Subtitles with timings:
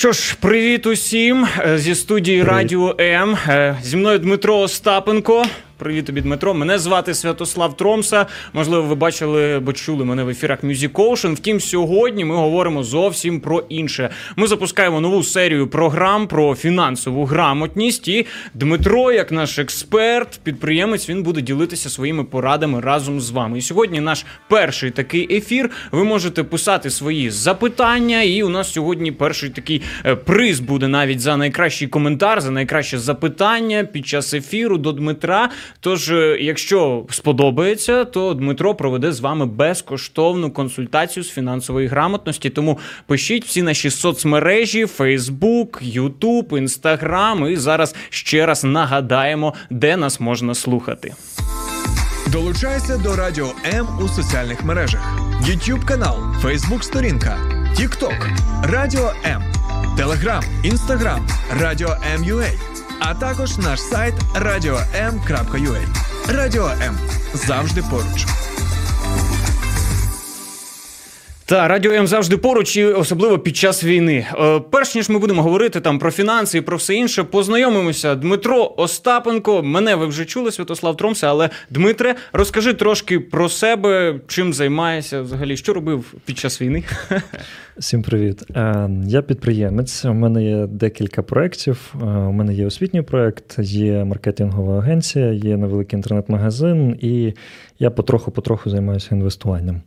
[0.00, 3.36] Що ж, привіт усім е, зі студії Радіо М.
[3.48, 5.44] Е, Зі мною Дмитро Остапенко.
[5.80, 6.54] Привіт тобі, Дмитро.
[6.54, 8.26] Мене звати Святослав Тромса.
[8.52, 11.34] Можливо, ви бачили або чули мене в ефірах Music Ocean.
[11.34, 14.10] Втім, сьогодні ми говоримо зовсім про інше.
[14.36, 18.08] Ми запускаємо нову серію програм про фінансову грамотність.
[18.08, 23.58] І Дмитро, як наш експерт, підприємець, він буде ділитися своїми порадами разом з вами.
[23.58, 25.70] І сьогодні наш перший такий ефір.
[25.92, 31.20] Ви можете писати свої запитання, і у нас сьогодні перший такий е, приз буде навіть
[31.20, 35.50] за найкращий коментар, за найкраще запитання під час ефіру до Дмитра.
[35.80, 42.50] Тож, е, якщо сподобається, то Дмитро проведе з вами безкоштовну консультацію з фінансової грамотності.
[42.50, 47.48] Тому пишіть всі наші соцмережі: Facebook, YouTube, Instagram.
[47.48, 51.14] І зараз ще раз нагадаємо, де нас можна слухати.
[52.32, 57.38] Долучайся до Радіо М у соціальних мережах: YouTube канал, Facebook сторінка,
[57.74, 58.28] TikTok,
[58.62, 59.42] Радіо М,
[59.98, 61.20] Telegram, Instagram,
[61.60, 62.69] Радіо М.Ua,
[63.00, 65.86] а також наш сайт radio.m.ua.
[66.28, 66.98] Радіо М
[67.34, 68.26] завжди поруч.
[71.50, 74.26] Та радіо М завжди поруч, і особливо під час війни.
[74.40, 78.14] Е, перш ніж ми будемо говорити там про фінанси і про все інше, познайомимося.
[78.14, 79.62] Дмитро Остапенко.
[79.62, 81.28] Мене ви вже чули, Святослав Тромса.
[81.28, 86.84] Але Дмитре, розкажи трошки про себе, чим займаєшся взагалі, що робив під час війни.
[87.78, 88.42] Всім привіт.
[88.56, 90.04] Е, Я підприємець.
[90.04, 91.94] У мене є декілька проєктів.
[91.94, 97.34] Е, У мене є освітній проєкт, є маркетингова агенція, є невеликий інтернет-магазин, і
[97.78, 99.82] я потроху-потроху займаюся інвестуванням.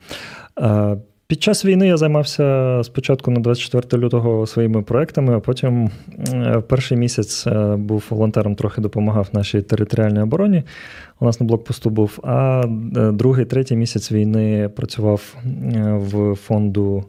[1.27, 5.89] Під час війни я займався спочатку на 24 лютого своїми проектами, а потім
[6.33, 10.63] е, перший місяць е, був волонтером, трохи допомагав нашій територіальній обороні.
[11.19, 12.19] У нас на блокпосту був.
[12.23, 12.63] А
[12.97, 15.35] е, другий, третій місяць війни працював
[15.93, 17.03] в фонду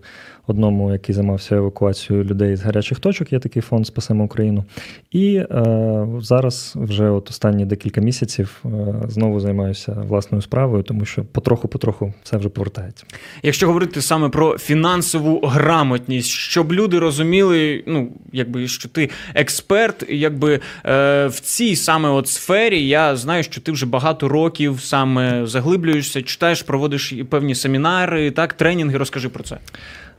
[0.47, 3.33] одному, який займався евакуацією людей з гарячих точок.
[3.33, 4.65] Є такий фонд Спасемо Україну.
[5.11, 8.69] І е, зараз вже от останні декілька місяців е,
[9.09, 13.05] знову займаюся власною справою, тому що потроху-потроху це вже повертається.
[13.43, 20.61] Якщо говорити саме про фінансову грамотність, щоб люди розуміли, ну якби що ти експерт, якби
[20.87, 26.23] е, в цій саме от сфері, я знаю, що ти вже багато років саме заглиблюєшся,
[26.23, 28.99] читаєш, проводиш певні семінари, так, тренінги.
[28.99, 29.59] Розкажи про це.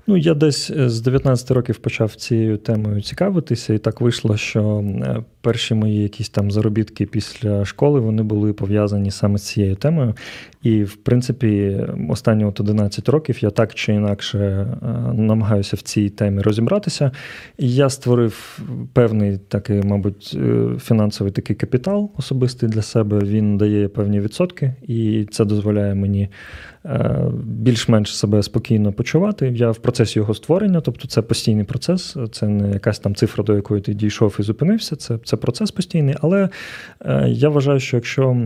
[0.07, 4.83] Ну, я десь е, з 19 років почав цією темою цікавитися, і так вийшло, що
[5.03, 10.15] е, перші мої якісь там заробітки після школи вони були пов'язані саме з цією темою.
[10.63, 11.77] І, в принципі,
[12.09, 14.67] останні от 11 років я так чи інакше е,
[15.13, 17.11] намагаюся в цій темі розібратися.
[17.57, 18.59] Я створив
[18.93, 20.37] певний такий, мабуть,
[20.79, 23.19] фінансовий такий капітал особистий для себе.
[23.19, 26.29] Він дає певні відсотки, і це дозволяє мені
[27.43, 29.47] більш-менш себе спокійно почувати.
[29.55, 33.55] Я в процесі його створення, тобто це постійний процес, це не якась там цифра, до
[33.55, 34.95] якої ти дійшов і зупинився.
[34.95, 36.15] Це це процес постійний.
[36.21, 36.49] Але
[37.05, 38.37] е, я вважаю, що якщо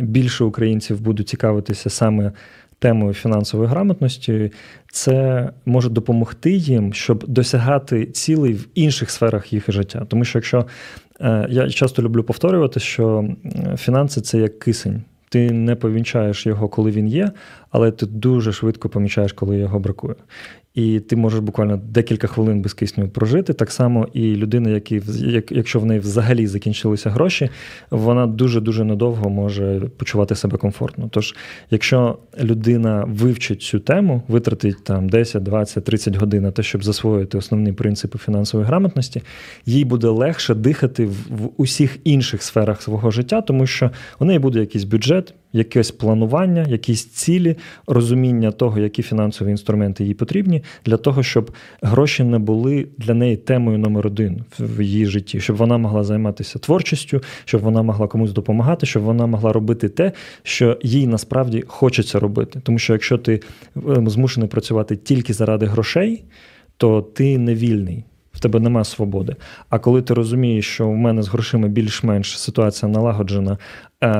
[0.00, 2.32] більше українців будуть цікавитися саме
[2.78, 4.52] темою фінансової грамотності,
[4.92, 10.06] це може допомогти їм, щоб досягати цілей в інших сферах їх життя.
[10.08, 10.66] Тому що якщо
[11.20, 13.28] е, я часто люблю повторювати, що
[13.76, 15.02] фінанси це як кисень.
[15.28, 17.30] Ти не повінчаєш його, коли він є,
[17.70, 20.14] але ти дуже швидко помічаєш, коли його бракує.
[20.74, 23.52] І ти можеш буквально декілька хвилин без кисню прожити.
[23.52, 25.02] Так само і людина, які,
[25.50, 27.50] якщо в неї взагалі закінчилися гроші,
[27.90, 31.08] вона дуже-дуже недовго може почувати себе комфортно.
[31.10, 31.34] Тож,
[31.70, 37.38] якщо людина вивчить цю тему, витратить там 10, 20, 30 годин на те, щоб засвоїти
[37.38, 39.22] основні принципи фінансової грамотності,
[39.66, 44.38] їй буде легше дихати в, в усіх інших сферах свого життя, тому що у неї
[44.38, 47.56] буде якийсь бюджет якесь планування, якісь цілі,
[47.86, 51.50] розуміння того, які фінансові інструменти їй потрібні, для того, щоб
[51.82, 56.58] гроші не були для неї темою номер один в її житті, щоб вона могла займатися
[56.58, 60.12] творчістю, щоб вона могла комусь допомагати, щоб вона могла робити те,
[60.42, 62.60] що їй насправді хочеться робити.
[62.62, 63.40] Тому що якщо ти
[63.76, 66.24] ем, змушений працювати тільки заради грошей,
[66.76, 68.04] то ти не вільний
[68.38, 69.36] в тебе нема свободи.
[69.68, 73.58] А коли ти розумієш, що в мене з грошима більш-менш ситуація налагоджена,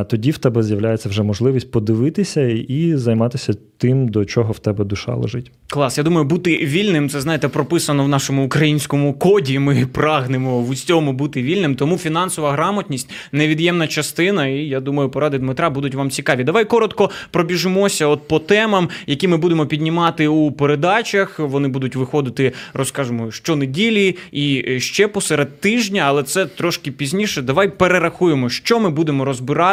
[0.09, 5.15] тоді в тебе з'являється вже можливість подивитися і займатися тим, до чого в тебе душа
[5.15, 5.53] лежить.
[5.67, 9.59] Клас, я думаю, бути вільним це знаєте прописано в нашому українському коді.
[9.59, 11.75] Ми прагнемо в усьому бути вільним.
[11.75, 14.47] Тому фінансова грамотність невід'ємна частина.
[14.47, 16.45] І я думаю, поради Дмитра будуть вам цікаві.
[16.45, 21.39] Давай коротко пробіжимося от по темам, які ми будемо піднімати у передачах.
[21.39, 27.43] Вони будуть виходити, розкажемо, щонеділі і ще посеред тижня, але це трошки пізніше.
[27.43, 29.68] Давай перерахуємо, що ми будемо розбирати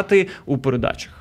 [0.46, 1.12] у передачах.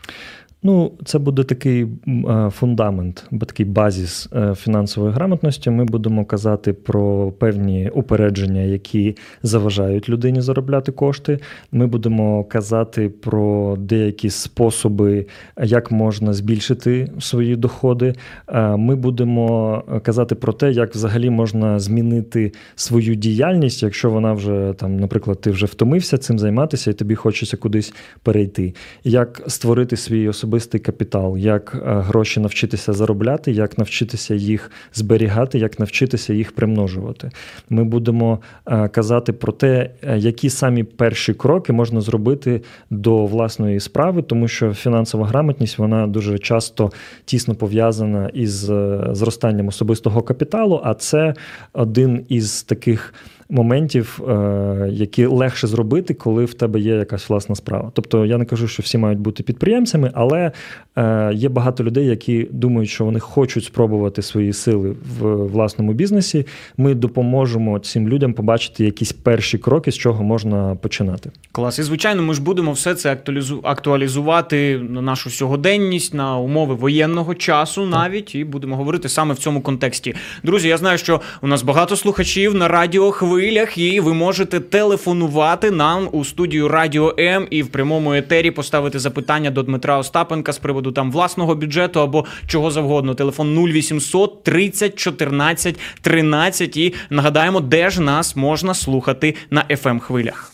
[0.67, 5.71] Ну, це буде такий е, фундамент, такий базіс е, фінансової грамотності.
[5.71, 11.39] Ми будемо казати про певні упередження, які заважають людині заробляти кошти.
[11.73, 15.27] Ми будемо казати про деякі способи,
[15.63, 18.15] як можна збільшити свої доходи.
[18.49, 24.75] Е, ми будемо казати про те, як взагалі можна змінити свою діяльність, якщо вона вже
[24.77, 28.75] там, наприклад, ти вже втомився цим займатися, і тобі хочеться кудись перейти.
[29.05, 35.59] Як створити свій особистий особистий капітал, як е, гроші навчитися заробляти, як навчитися їх зберігати,
[35.59, 37.31] як навчитися їх примножувати.
[37.71, 43.81] Ми будемо е, казати про те, е, які самі перші кроки можна зробити до власної
[43.81, 46.91] справи, тому що фінансова грамотність вона дуже часто
[47.25, 48.71] тісно пов'язана із
[49.13, 51.35] зростанням особистого капіталу, а це
[51.73, 53.15] один із таких
[53.51, 57.91] моментів, е, які легше зробити, коли в тебе є якась власна справа.
[57.95, 60.53] Тобто я не кажу, що всі мають бути підприємцями, але
[60.97, 66.47] е, є багато людей, які думають, що вони хочуть спробувати свої сили в власному бізнесі.
[66.77, 71.31] Ми допоможемо цим людям побачити якісь перші кроки, з чого можна починати.
[71.53, 73.19] Клас, і звичайно, ми ж будемо все це
[73.63, 79.61] актуалізувати на нашу сьогоденність, на умови воєнного часу, навіть і будемо говорити саме в цьому
[79.61, 80.15] контексті.
[80.43, 84.61] Друзі, я знаю, що у нас багато слухачів на радіо хвилі хвилях, і ви можете
[84.61, 90.53] телефонувати нам у студію Радіо М і в прямому етері поставити запитання до Дмитра Остапенка
[90.53, 93.15] з приводу там власного бюджету або чого завгодно.
[93.15, 96.77] Телефон 0800 30 14 13.
[96.77, 100.53] І нагадаємо, де ж нас можна слухати на fm ем хвилях.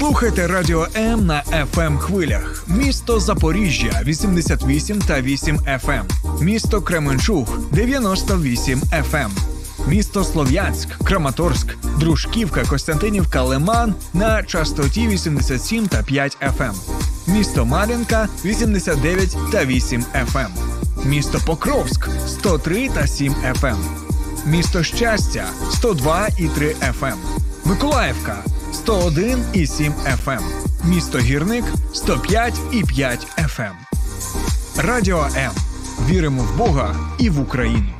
[0.00, 2.64] Слухайте Радіо М на fm ем хвилях.
[2.68, 5.90] Місто Запоріжжя 88 та 8 FM.
[5.90, 6.06] Ем.
[6.40, 9.14] Місто Кременчуг 98 FM.
[9.14, 9.30] Ем.
[9.86, 16.74] Місто Слов'янськ, Краматорськ, Дружківка, Костянтинівка, Лиман на частоті 87 та 5 FM.
[17.26, 20.04] Місто Мар'їнка 89 та 8
[20.34, 20.48] FM.
[21.04, 23.76] Місто Покровськ 103 та 7 FM.
[24.46, 27.16] Місто Щастя 102 і 3 FM.
[27.70, 29.92] Миколаївка 101,7
[30.24, 30.30] FM.
[30.32, 30.44] Ем.
[30.84, 31.64] Місто Гірник
[31.94, 33.60] 105,5 FM.
[33.60, 33.72] Ем.
[34.76, 35.52] Радіо М.
[36.08, 37.99] Віримо в Бога і в Україну.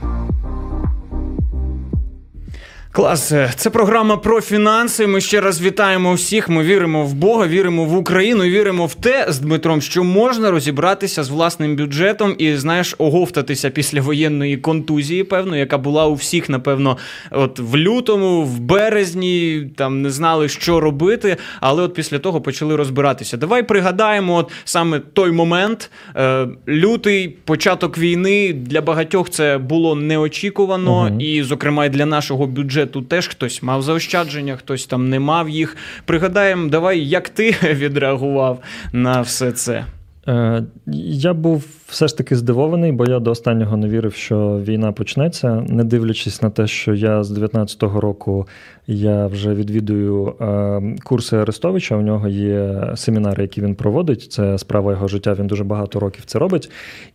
[2.93, 5.07] Клас, це програма про фінанси.
[5.07, 6.49] Ми ще раз вітаємо всіх.
[6.49, 11.25] Ми віримо в Бога, віримо в Україну, віримо в те з Дмитром, що можна розібратися
[11.25, 16.97] з власним бюджетом і знаєш, оговтатися після воєнної контузії, певно, яка була у всіх, напевно,
[17.31, 21.37] от в лютому, в березні, там не знали, що робити.
[21.61, 23.37] Але от після того почали розбиратися.
[23.37, 31.07] Давай пригадаємо, от саме той момент, е, лютий початок війни для багатьох це було неочікувано,
[31.07, 31.21] угу.
[31.21, 35.49] і, зокрема, і для нашого бюджету бюджету теж хтось мав заощадження, хтось там не мав
[35.49, 35.77] їх.
[36.05, 38.63] Пригадаємо, давай, як ти відреагував
[38.93, 39.85] на все це.
[40.29, 44.93] Е, я був все ж таки здивований, бо я до останнього не вірив, що війна
[44.93, 48.47] почнеться, не дивлячись на те, що я з 19-го року
[48.87, 51.97] я вже відвідую е, курси Арестовича.
[51.97, 54.33] У нього є семінари, які він проводить.
[54.33, 55.35] Це справа його життя.
[55.35, 56.71] Він дуже багато років це робить.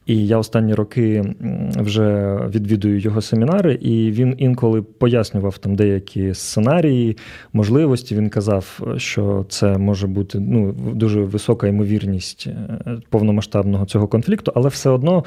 [0.06, 1.36] І я останні роки
[1.76, 7.18] вже відвідую його семінари, і він інколи пояснював там деякі сценарії,
[7.54, 8.16] можливості.
[8.16, 14.70] Він казав, що це може бути ну, дуже висока ймовірність е, повномасштабного цього конфлікту, але
[14.70, 15.24] все одно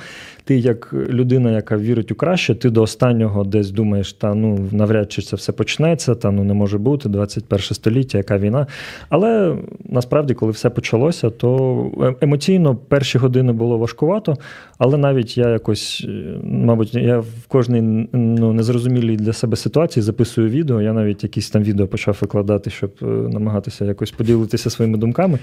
[0.49, 5.13] ти, як людина, яка вірить у краще, ти до останнього десь думаєш, та ну навряд
[5.13, 8.67] чи це все почнеться, та ну не може бути 21 століття, яка війна.
[9.09, 14.37] Але насправді, коли все почалося, то е, емоційно перші години було важкувато.
[14.79, 20.49] Але навіть я якось, е, мабуть, я в кожній ну, незрозумілій для себе ситуації записую
[20.49, 20.83] відео.
[20.83, 25.39] Я навіть якісь там відео почав викладати, щоб е, намагатися якось поділитися своїми думками.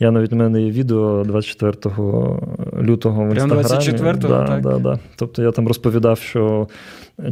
[0.00, 1.94] Я навіть у мене є відео 24
[2.82, 3.62] лютого в інстаграмі.
[3.62, 4.98] 24-го, да, Да, да.
[5.16, 6.68] Тобто я там розповідав, що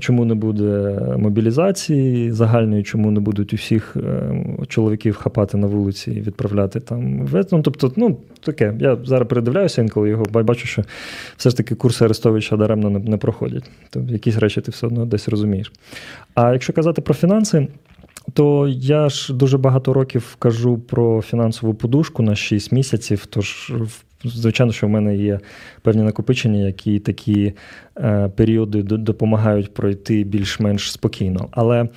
[0.00, 6.20] чому не буде мобілізації загальної, чому не будуть усіх е, чоловіків хапати на вулиці і
[6.20, 7.28] відправляти там.
[7.52, 8.74] Ну, Тобто, ну, таке.
[8.80, 10.82] Я зараз передивляюся інколи його, бачу, що
[11.36, 13.70] все ж таки курси Арестовича даремно не, не проходять.
[13.90, 15.72] Тобто якісь речі ти все одно десь розумієш.
[16.34, 17.68] А якщо казати про фінанси.
[18.32, 23.26] То я ж дуже багато років кажу про фінансову подушку на 6 місяців.
[23.26, 23.72] Тож
[24.24, 25.40] Звичайно, що в мене є
[25.82, 27.52] певні накопичення, які такі
[27.98, 31.48] е, періоди допомагають пройти більш-менш спокійно.
[31.50, 31.88] Але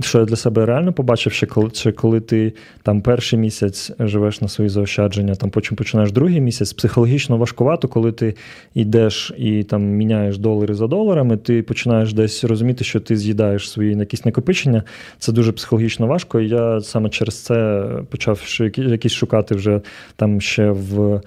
[0.00, 4.40] що я для себе реально побачив, що коли, що коли ти там перший місяць живеш
[4.40, 8.34] на свої заощадження, там потім починаєш другий місяць, психологічно важкувато, коли ти
[8.74, 13.94] йдеш і там міняєш долари за доларами, ти починаєш десь розуміти, що ти з'їдаєш свої
[13.96, 14.82] якісь накопичення.
[15.18, 16.40] Це дуже психологічно важко.
[16.40, 18.40] І я саме через це почав
[18.76, 19.80] якісь шукати вже
[20.16, 21.20] там ще в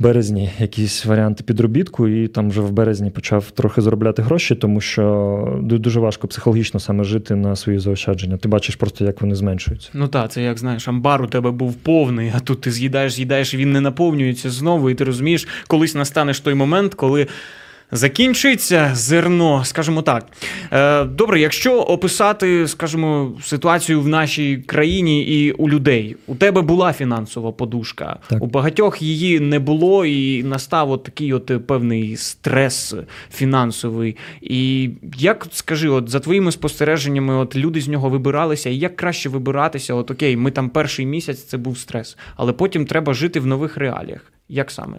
[0.00, 5.58] березні якісь варіанти підробітку, і там вже в березні почав трохи заробляти гроші, тому що
[5.62, 8.36] дуже важко психологічно саме жити на свої заощадження.
[8.36, 9.90] Ти бачиш просто, як вони зменшуються.
[9.94, 13.54] Ну так, це як знаєш, амбар у тебе був повний, а тут ти з'їдаєш, з'їдаєш,
[13.54, 17.26] він не наповнюється знову, і ти розумієш, колись настанеш той момент, коли.
[17.92, 20.26] Закінчиться зерно, скажімо так.
[20.72, 26.92] Е, добре, якщо описати, скажімо, ситуацію в нашій країні і у людей, у тебе була
[26.92, 28.42] фінансова подушка, так.
[28.42, 32.94] у багатьох її не було, і настав от такий от певний стрес
[33.32, 34.16] фінансовий.
[34.40, 39.28] І як скажи, от за твоїми спостереженнями, от люди з нього вибиралися, і як краще
[39.28, 39.94] вибиратися?
[39.94, 43.76] От окей, ми там перший місяць це був стрес, але потім треба жити в нових
[43.76, 44.32] реаліях.
[44.48, 44.96] Як саме?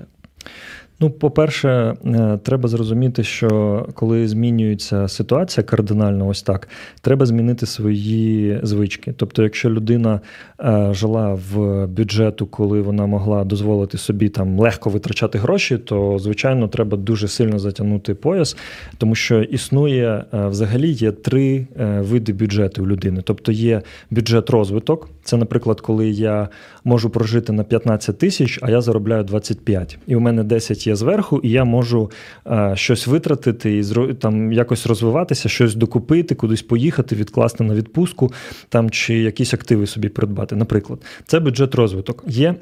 [1.02, 1.70] Ну, по-перше,
[2.06, 6.68] е, треба зрозуміти, що коли змінюється ситуація кардинально, ось так,
[7.02, 9.14] треба змінити свої звички.
[9.18, 10.22] Тобто, якщо людина
[10.60, 16.68] е, жила в бюджету, коли вона могла дозволити собі там легко витрачати гроші, то звичайно
[16.68, 18.58] треба дуже сильно затягнути пояс,
[18.98, 21.68] тому що існує е, взагалі є три
[22.00, 23.22] види бюджету у людини.
[23.24, 23.82] Тобто є
[24.12, 25.10] бюджет розвиток.
[25.24, 26.50] Це, наприклад, коли я
[26.84, 29.98] можу прожити на 15 тисяч, а я заробляю 25.
[30.08, 32.12] І у мене 10 є зверху, і я можу
[32.48, 33.84] е, щось витратити і
[34.14, 38.34] там якось розвиватися, щось докупити, кудись поїхати, відкласти на відпустку
[38.70, 40.56] там чи якісь активи собі придбати.
[40.56, 42.24] Наприклад, це бюджет розвиток.
[42.28, 42.56] Є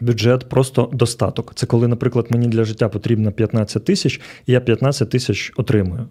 [0.00, 1.52] Бюджет просто достаток.
[1.54, 6.06] Це коли, наприклад, мені для життя потрібно 15 тисяч, і я 15 тисяч отримую.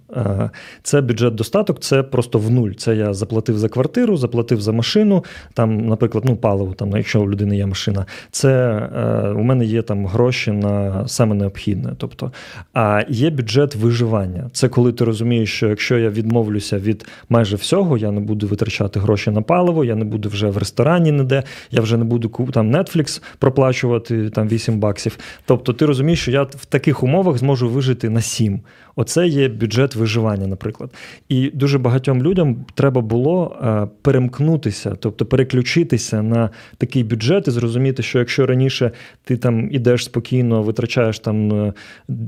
[0.84, 2.72] Це бюджет достаток, це просто в нуль.
[2.72, 5.24] Це я заплатив за квартиру, заплатив за машину,
[5.54, 8.06] там, наприклад, ну, паливо, там, якщо у людини є машина.
[8.32, 8.50] Це
[8.96, 11.94] е, у мене є там гроші на саме необхідне.
[11.98, 12.32] Тобто,
[12.74, 14.50] а є бюджет виживання.
[14.54, 19.00] Це коли ти розумієш, що якщо я відмовлюся від майже всього, я не буду витрачати
[19.00, 22.76] гроші на паливо, я не буду вже в ресторані ніде, я вже не буду там
[22.76, 25.18] Netflix проплачувати сплачувати там 8 баксів.
[25.46, 28.62] Тобто ти розумієш, що я в таких умовах зможу вижити на 7.
[28.96, 30.94] Оце є бюджет виживання, наприклад.
[31.30, 38.04] І дуже багатьом людям треба було е, перемкнутися, тобто переключитися на такий бюджет і зрозуміти,
[38.04, 38.92] що якщо раніше
[39.24, 41.74] ти там ідеш спокійно, витрачаєш там е,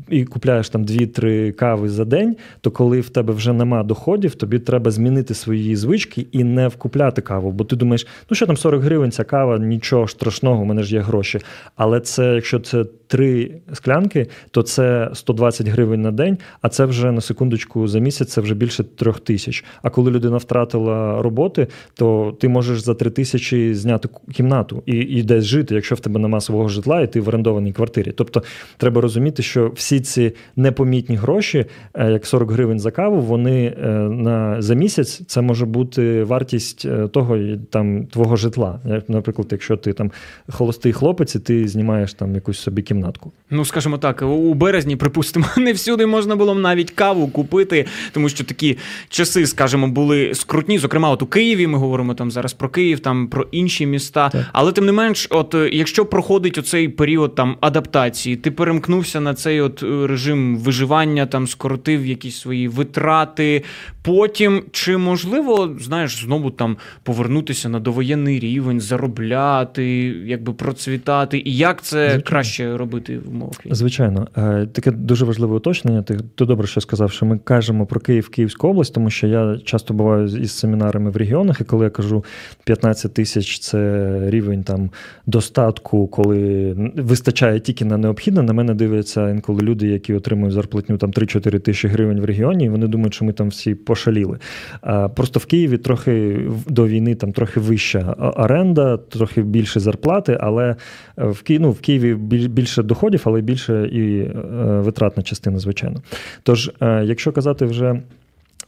[0.10, 4.60] і купляєш там 2-3 кави за день, то коли в тебе вже нема доходів, тобі
[4.60, 7.52] треба змінити свої звички і не вкупляти каву.
[7.52, 10.96] Бо ти думаєш, ну що там 40 гривень, ця кава, нічого страшного, у мене ж
[10.96, 11.40] є гроші.
[11.76, 17.12] Але це, якщо це три склянки, то це 120 гривень на день, а це вже
[17.12, 19.64] на секундочку за місяць це вже більше трьох тисяч.
[19.82, 25.24] А коли людина втратила роботи, то ти можеш за три тисячі зняти кімнату і і
[25.24, 28.12] десь жити, якщо в тебе нема свого житла, і ти в орендованій квартирі.
[28.12, 28.44] Тобто
[28.78, 33.88] треба розуміти, що всі ці непомітні гроші, е, як 40 гривень за каву, вони е,
[34.10, 37.38] на за місяць це може бути вартість е, того
[37.70, 38.80] там твого житла.
[38.86, 40.12] Як, Наприклад, якщо ти там
[40.50, 43.32] холостий хлопець, і ти знімаєш там якусь собі кімнатку.
[43.50, 48.44] Ну скажімо так, у березні, припустимо, не всюди можна було навіть каву купити, тому що
[48.44, 48.78] такі
[49.10, 50.80] часи, скажімо, були скрутні.
[50.80, 54.30] Зокрема, от у Києві ми говоримо там зараз про Київ, там про інші міста.
[54.30, 54.46] Так.
[54.54, 59.34] Але тим не менш, от е, якщо проходить оцей період там адаптації, ти перемкнувся на
[59.34, 63.64] цей от е, режим виживання, там скоротив якісь свої витрати.
[64.02, 69.86] Потім чи можливо знаєш знову там повернутися на довоєнний рівень, заробляти,
[70.26, 72.24] якби процвітати, і як це Звичайно.
[72.24, 73.56] краще робити в умовах?
[73.72, 76.02] Звичайно, е, таке дуже важливе уточнення.
[76.02, 79.58] Ти, ти добре що сказав, що ми кажемо про Київ, Київську область, тому що я
[79.66, 82.26] часто буваю із семінарами в регіонах, і коли я кажу
[82.64, 84.90] 15 тисяч це рівень там
[85.26, 88.42] достатку, коли вистачає тільки на необхідне.
[88.42, 92.70] На мене дивляться інколи люди, які отримують зарплатню там 3-4 тисячі гривень в регіоні, і
[92.70, 94.38] вони думають, що ми там всі пошаліли.
[94.82, 100.76] А Просто в Києві трохи до війни там трохи вища оренда, трохи більше зарплати, але
[101.18, 102.16] в Києві, ну, в Києві
[102.48, 104.32] більше доходів, але більше і е,
[104.80, 106.02] витратна частина, звичайно.
[106.44, 108.02] Тож, е, якщо казати вже.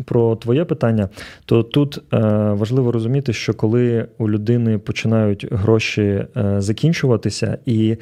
[0.05, 1.09] Про твоє питання,
[1.45, 2.17] то тут е,
[2.51, 7.97] важливо розуміти, що коли у людини починають гроші е, закінчуватися, і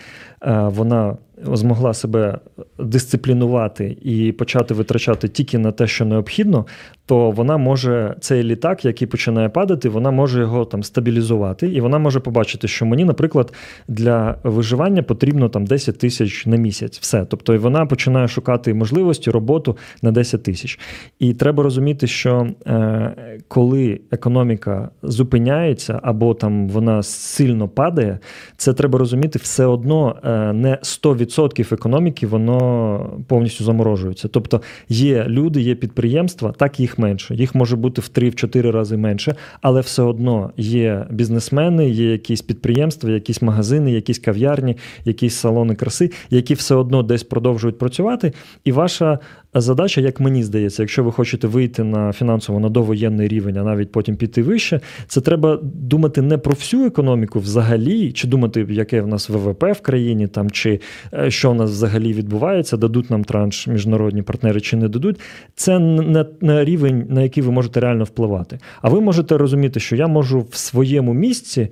[0.66, 2.40] вона змогла себе
[2.80, 6.66] дисциплінувати і почати витрачати тільки на те, що необхідно,
[7.06, 12.00] то вона може цей літак, який починає падати, вона може його там стабілізувати, і вона
[12.00, 13.54] може побачити, що мені, наприклад,
[13.88, 17.00] для виживання потрібно там 10 тисяч на місяць.
[17.00, 17.26] Все.
[17.26, 20.80] Тобто вона починає шукати можливості роботу на 10 тисяч.
[21.20, 28.20] І треба розуміти, що е, коли економіка зупиняється або там вона сильно падає,
[28.58, 31.23] це треба розуміти, все одно е, не 100%
[31.72, 34.28] економіки воно повністю заморожується.
[34.28, 37.36] Тобто є люди, є підприємства, так їх менше.
[37.36, 43.10] Їх може бути в 3-4 рази менше, але все одно є бізнесмени, є якісь підприємства,
[43.10, 48.34] якісь магазини, якісь кав'ярні, якісь салони краси, які все одно десь продовжують працювати.
[48.64, 49.20] І ваша
[49.62, 53.92] задача, як мені здається, якщо ви хочете вийти на фінансово на довоєнний рівень, а навіть
[53.92, 59.08] потім піти вище, це треба думати не про всю економіку взагалі, чи думати, яке в
[59.08, 60.80] нас ВВП в країні, там чи
[61.14, 65.20] е, що в нас взагалі відбувається, дадуть нам транш міжнародні партнери чи не дадуть.
[65.56, 68.60] Це не, не рівень, на який ви можете реально впливати.
[68.82, 71.68] А ви можете розуміти, що я можу в своєму місці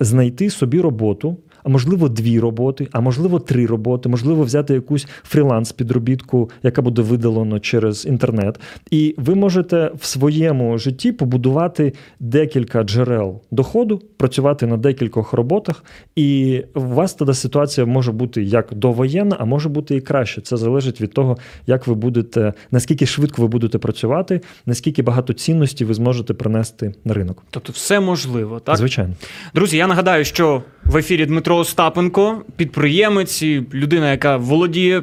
[0.00, 6.50] знайти собі роботу а можливо, дві роботи, а можливо, три роботи, можливо, взяти якусь фріланс-підробітку,
[6.62, 8.60] яка буде видалено через інтернет.
[8.90, 15.84] І ви можете в своєму житті побудувати декілька джерел доходу, працювати на декількох роботах,
[16.16, 20.40] і у вас тоді ситуація може бути як довоєнна, а може бути і краще.
[20.40, 25.84] Це залежить від того, як ви будете, наскільки швидко ви будете працювати, наскільки багато цінності
[25.84, 27.42] ви зможете принести на ринок.
[27.50, 28.76] Тобто, все можливо, так?
[28.76, 29.14] Звичайно.
[29.54, 35.02] Друзі, я нагадаю, що в ефірі Дмитро Остапенко, підприємець, і людина, яка володіє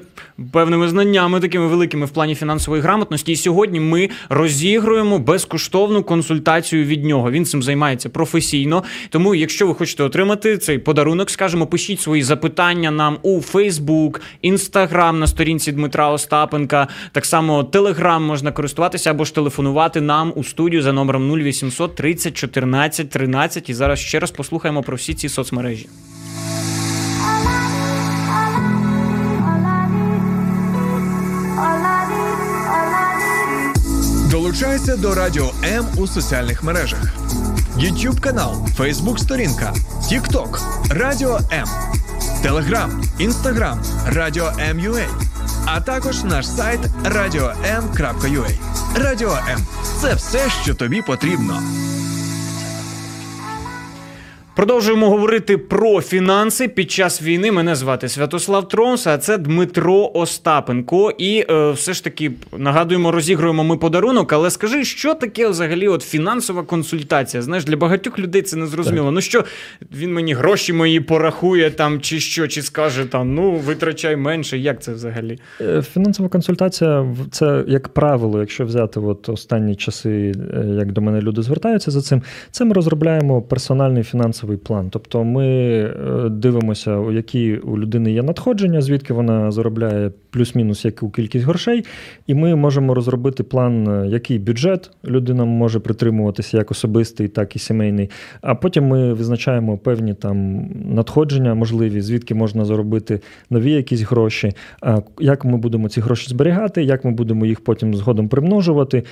[0.51, 3.31] певними знаннями, такими великими в плані фінансової грамотності.
[3.31, 7.31] І сьогодні ми розігруємо безкоштовну консультацію від нього.
[7.31, 8.83] Він цим займається професійно.
[9.09, 15.19] Тому, якщо ви хочете отримати цей подарунок, скажімо, пишіть свої запитання нам у Фейсбук, Інстаграм
[15.19, 16.87] на сторінці Дмитра Остапенка.
[17.11, 22.33] Так само Телеграм можна користуватися або ж телефонувати нам у студію за номером 0800 30
[22.33, 23.69] 14 13.
[23.69, 25.87] І зараз ще раз послухаємо про всі ці соцмережі.
[34.49, 36.99] Долучайся до Радіо М у соціальних мережах:
[37.77, 39.73] YouTube канал, Facebook сторінка,
[40.11, 40.59] TikTok,
[40.89, 41.67] Радіо М,
[42.43, 45.07] Telegram, Instagram, Радіо М.Ю.А.
[45.65, 48.51] а також наш сайт radio.m.ua.
[48.95, 49.59] Радіо М
[50.01, 51.61] це все, що тобі потрібно.
[54.59, 57.51] Продовжуємо говорити про фінанси під час війни.
[57.51, 61.11] Мене звати Святослав Тромс, а це Дмитро Остапенко.
[61.17, 64.33] І е, все ж таки нагадуємо, розігруємо ми подарунок.
[64.33, 67.43] Але скажи, що таке взагалі от фінансова консультація?
[67.43, 69.11] Знаєш, для багатьох людей це не зрозуміло.
[69.11, 69.43] Ну що
[69.93, 74.57] він мені гроші мої порахує там, чи що, чи скаже там, ну витрачай менше.
[74.57, 75.39] Як це взагалі?
[75.61, 81.21] Е, фінансова консультація це як правило, якщо взяти от останні часи, е, як до мене
[81.21, 84.89] люди звертаються за цим, це ми розробляємо персональний фінансовий фінансовий план.
[84.89, 91.09] Тобто ми е, дивимося, у які у людини є надходження, звідки вона заробляє плюс-мінус яку
[91.09, 91.85] кількість грошей,
[92.27, 97.59] і ми можемо розробити план, е, який бюджет людина може притримуватися як особистий, так і
[97.59, 98.09] сімейний.
[98.41, 100.65] А потім ми визначаємо певні там
[100.95, 104.51] надходження, можливі, звідки можна заробити нові якісь гроші,
[105.19, 109.03] як ми будемо ці гроші зберігати, як ми будемо їх потім згодом примножувати.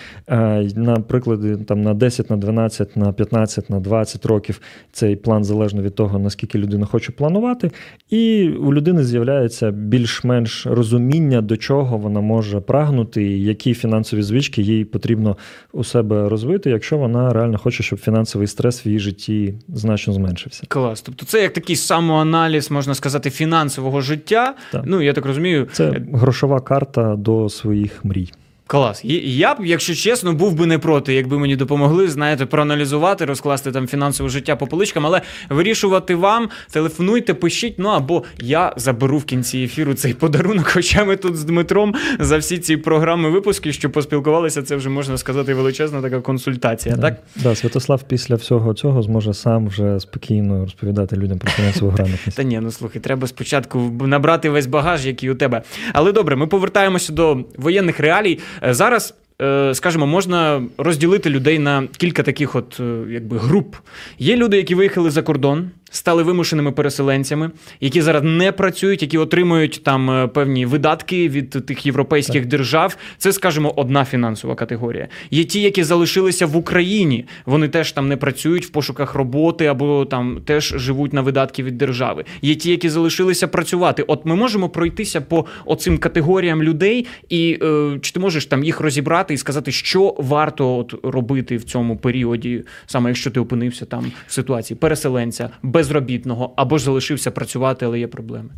[0.76, 5.96] Наприклад, там на 10, на 12, на 15, на 20 років цей план залежно від
[5.96, 7.72] того, наскільки людина хоче планувати,
[8.10, 11.07] і у людини з'являється більш-менш розуміння,
[11.42, 15.38] до чого вона може прагнути, і які фінансові звички їй потрібно
[15.74, 20.64] у себе розвити, якщо вона реально хоче, щоб фінансовий стрес в її житті значно зменшився.
[20.68, 21.02] Клас.
[21.02, 24.56] Тобто, це як такий самоаналіз, можна сказати, фінансового життя.
[24.72, 24.84] Так.
[24.86, 28.32] Ну я так розумію, це грошова карта до своїх мрій.
[28.68, 29.02] Клас.
[29.24, 33.88] Я б, якщо чесно, був би не проти, якби мені допомогли, знаєте, проаналізувати, розкласти там
[33.88, 37.74] фінансове життя по поличкам, але вирішувати вам, телефонуйте, пишіть.
[37.78, 40.68] Ну або я заберу в кінці ефіру цей подарунок.
[40.68, 45.18] Хоча ми тут з Дмитром за всі ці програми випуски, що поспілкувалися, це вже можна
[45.18, 46.96] сказати величезна така консультація.
[46.96, 47.02] Да.
[47.02, 52.38] Так, да, Святослав після всього цього зможе сам вже спокійно розповідати людям про фінансову грамотність.
[52.38, 55.62] Та ні, ну слухай, треба спочатку набрати весь багаж, який у тебе.
[55.94, 58.40] Але добре, ми повертаємося до воєнних реалій.
[58.64, 59.14] Е, зараз.
[59.42, 63.76] Е, скажімо, можна розділити людей на кілька таких от е, якби груп.
[64.20, 69.82] Є люди, які виїхали за кордон, стали вимушеними переселенцями, які зараз не працюють, які отримують
[69.84, 72.98] там е, певні видатки від тих європейських держав.
[73.18, 75.08] Це, скажімо, одна фінансова категорія.
[75.32, 77.26] Є ті, які залишилися в Україні.
[77.46, 81.78] Вони теж там не працюють в пошуках роботи або там теж живуть на видатки від
[81.78, 82.26] держави.
[82.42, 84.04] Є ті, які залишилися працювати.
[84.08, 88.80] От ми можемо пройтися по оцим категоріям людей, і е, чи ти можеш там їх
[88.80, 94.12] розібрати і сказати, що варто от робити в цьому періоді, саме якщо ти опинився там
[94.28, 98.50] в ситуації переселенця, безробітного або ж залишився працювати, але є проблеми.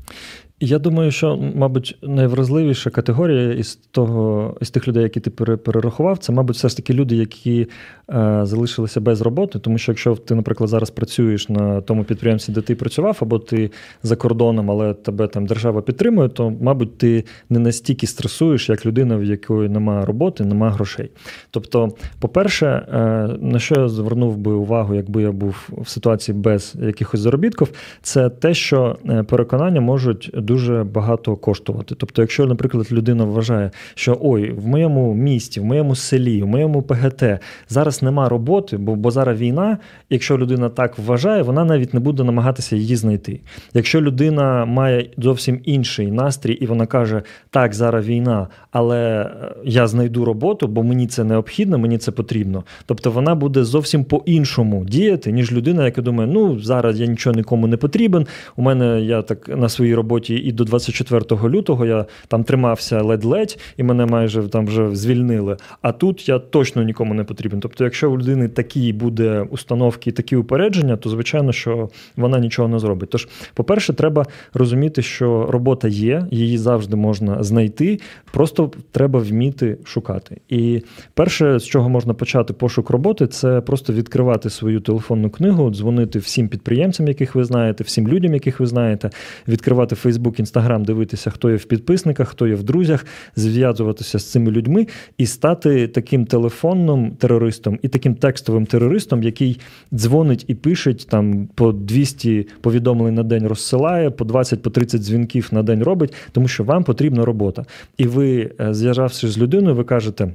[0.61, 6.17] Я думаю, що, мабуть, найвразливіша категорія із того, із тих людей, які ти пере- перерахував,
[6.17, 7.67] це, мабуть, все ж таки люди, які
[8.09, 9.59] е, залишилися без роботи.
[9.59, 13.71] Тому що якщо ти, наприклад, зараз працюєш на тому підприємстві, де ти працював, або ти
[14.03, 19.17] за кордоном, але тебе там держава підтримує, то, мабуть, ти не настільки стресуєш, як людина,
[19.17, 21.11] в якої немає роботи, немає грошей.
[21.51, 22.97] Тобто, по-перше, е,
[23.41, 27.67] на що я звернув би увагу, якби я був в ситуації без якихось заробітків,
[28.01, 31.95] це те, що е, переконання можуть дуже багато коштувати.
[31.95, 36.81] Тобто, якщо, наприклад, людина вважає, що ой, в моєму місті, в моєму селі, в моєму
[36.81, 37.23] ПГТ
[37.67, 39.77] зараз нема роботи, бо, бо зараз війна.
[40.09, 43.39] Якщо людина так вважає, вона навіть не буде намагатися її знайти.
[43.73, 49.87] Якщо людина має зовсім інший настрій, і вона каже: так, зараз війна, але е, я
[49.87, 52.63] знайду роботу, бо мені це необхідно, мені це потрібно.
[52.85, 57.67] Тобто вона буде зовсім по-іншому діяти, ніж людина, яка думає, ну зараз я нічого нікому
[57.67, 58.27] не потрібен.
[58.55, 63.59] У мене я так на своїй роботі і до 24 лютого я там тримався ледь-ледь,
[63.77, 65.57] і мене майже там вже звільнили.
[65.81, 67.59] А тут я точно нікому не потрібен.
[67.59, 72.79] Тобто, якщо у людини такі буде установки, такі упередження, то звичайно, що вона нічого не
[72.79, 73.09] зробить.
[73.09, 77.99] Тож, по-перше, треба розуміти, що робота є, її завжди можна знайти,
[78.31, 80.37] просто треба вміти шукати.
[80.49, 80.81] І
[81.13, 86.47] перше, з чого можна почати пошук роботи, це просто відкривати свою телефонну книгу, дзвонити всім
[86.49, 89.09] підприємцям, яких ви знаєте, всім людям, яких ви знаєте,
[89.47, 89.95] відкривати
[90.29, 94.87] Facebook, Instagram, дивитися, хто є в підписниках, хто є в друзях, зв'язуватися з цими людьми
[95.17, 99.59] і стати таким телефонним терористом і таким текстовим терористом, який
[99.93, 105.49] дзвонить і пише там по 200 повідомлень на день розсилає, по 20 по 30 дзвінків
[105.51, 107.65] на день робить, тому що вам потрібна робота.
[107.97, 110.31] І ви, е, зв'язавшись з людиною, ви кажете.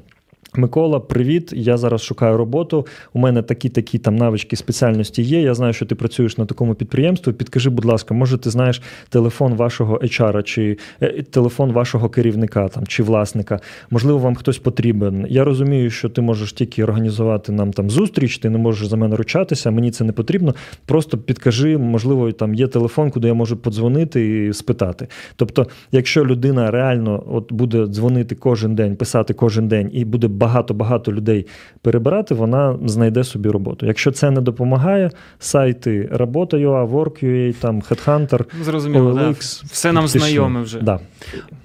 [0.57, 1.53] Микола, привіт.
[1.57, 2.87] Я зараз шукаю роботу.
[3.13, 5.41] У мене такі такі там навички спеціальності є.
[5.43, 7.33] Я знаю, що ти працюєш на такому підприємстві.
[7.33, 12.87] Підкажи, будь ласка, може, ти знаєш телефон вашого HR, чи е, телефон вашого керівника там
[12.87, 13.61] чи власника?
[13.91, 15.27] Можливо, вам хтось потрібен.
[15.31, 19.17] Я розумію, що ти можеш тільки організувати нам там зустріч, ти не можеш за мене
[19.17, 19.71] ручатися.
[19.71, 20.55] Мені це не потрібно.
[20.87, 25.09] Просто підкажи, можливо, там є телефон, куди я можу подзвонити і спитати.
[25.37, 31.13] Тобто, якщо людина реально от буде дзвонити кожен день, писати кожен день і буде багато-багато
[31.13, 31.47] людей
[31.83, 33.87] перебирати, вона знайде собі роботу.
[33.87, 39.31] Якщо це не допомагає, сайти Робота.ua, Work.ua, там Headhunter, Зрозуміло, да.
[39.65, 40.81] Все нам знайоме вже.
[40.81, 41.01] Да.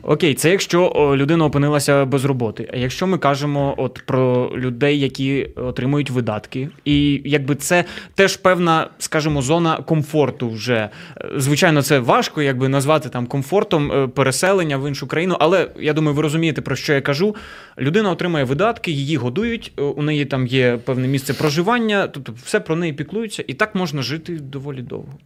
[0.03, 2.69] Окей, це якщо людина опинилася без роботи.
[2.73, 8.87] А якщо ми кажемо от про людей, які отримують видатки, і якби це теж певна,
[8.97, 10.89] скажімо, зона комфорту вже.
[11.17, 15.93] Е, Звичайно, це важко якби назвати там комфортом е, переселення в іншу країну, але я
[15.93, 17.35] думаю, ви розумієте, про що я кажу.
[17.79, 22.59] Людина отримує видатки, її годують, е, у неї там є певне місце проживання, тобто все
[22.59, 25.17] про неї піклуються, і так можна жити доволі довго.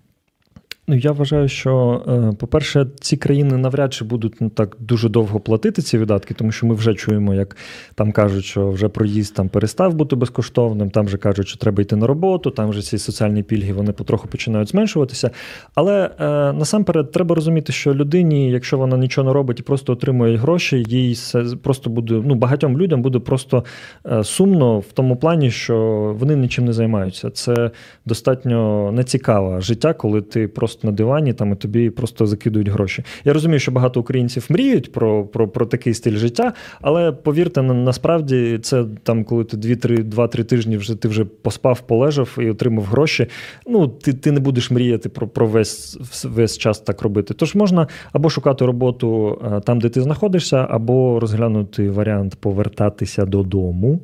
[0.87, 5.39] Ну, я вважаю, що, е, по-перше, ці країни навряд чи будуть ну, так дуже довго
[5.39, 7.57] платити ці видатки, тому що ми вже чуємо, як
[7.95, 11.95] там кажуть, що вже проїзд там перестав бути безкоштовним, там вже кажуть, що треба йти
[11.95, 15.31] на роботу, там вже ці соціальні пільги вони потроху починають зменшуватися.
[15.75, 20.37] Але е, насамперед треба розуміти, що людині, якщо вона нічого не робить і просто отримує
[20.37, 21.17] гроші, їй
[21.63, 23.65] просто буде ну багатьом людям буде просто
[24.11, 25.75] е, сумно в тому плані, що
[26.19, 27.29] вони нічим не займаються.
[27.29, 27.71] Це
[28.05, 33.03] достатньо нецікаве життя, коли ти просто на дивані там і тобі просто закидують гроші.
[33.25, 37.73] Я розумію, що багато українців мріють про, про, про такий стиль життя, але повірте, на-
[37.73, 43.27] насправді це там, коли ти 2-3 тижні вже ти вже поспав, полежав і отримав гроші.
[43.67, 47.33] Ну, ти, ти не будеш мріяти про, про весь, весь час так робити.
[47.33, 53.99] Тож можна або шукати роботу е, там, де ти знаходишся, або розглянути варіант повертатися додому.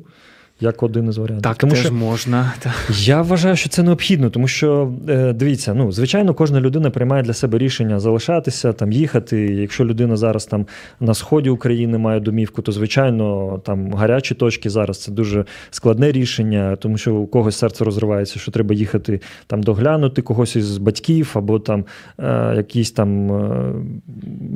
[0.60, 1.42] Як один із варіантів.
[1.42, 2.52] Так, Тому теж що можна.
[2.90, 7.32] Я вважаю, що це необхідно, тому що е, дивіться, ну звичайно, кожна людина приймає для
[7.32, 9.38] себе рішення залишатися, там їхати.
[9.40, 10.66] Якщо людина зараз там
[11.00, 16.76] на сході України має домівку, то звичайно там гарячі точки зараз це дуже складне рішення,
[16.76, 21.58] тому що у когось серце розривається, що треба їхати там доглянути когось із батьків, або
[21.58, 21.84] там
[22.18, 23.72] е, якісь там е,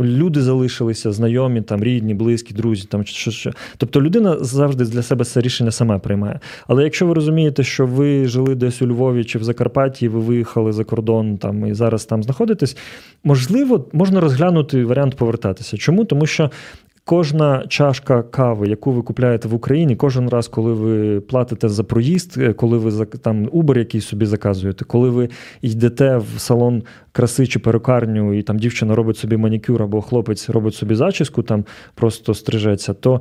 [0.02, 3.50] люди залишилися, знайомі, там рідні, близькі, друзі, там що, що.
[3.76, 6.40] Тобто людина завжди для себе це рішення сама сама приймає.
[6.68, 10.72] Але якщо ви розумієте, що ви жили десь у Львові чи в Закарпатті, ви виїхали
[10.72, 12.76] за кордон там і зараз там знаходитесь,
[13.24, 15.76] можливо, можна розглянути варіант повертатися.
[15.76, 16.04] Чому?
[16.04, 16.50] Тому що
[17.06, 22.38] Кожна чашка кави, яку ви купляєте в Україні, кожен раз, коли ви платите за проїзд,
[22.38, 25.28] е, коли ви там Uber якийсь собі заказуєте, коли ви
[25.62, 30.74] йдете в салон краси чи перукарню, і там дівчина робить собі манікюр або хлопець робить
[30.74, 33.20] собі зачіску, там просто стрижеться, то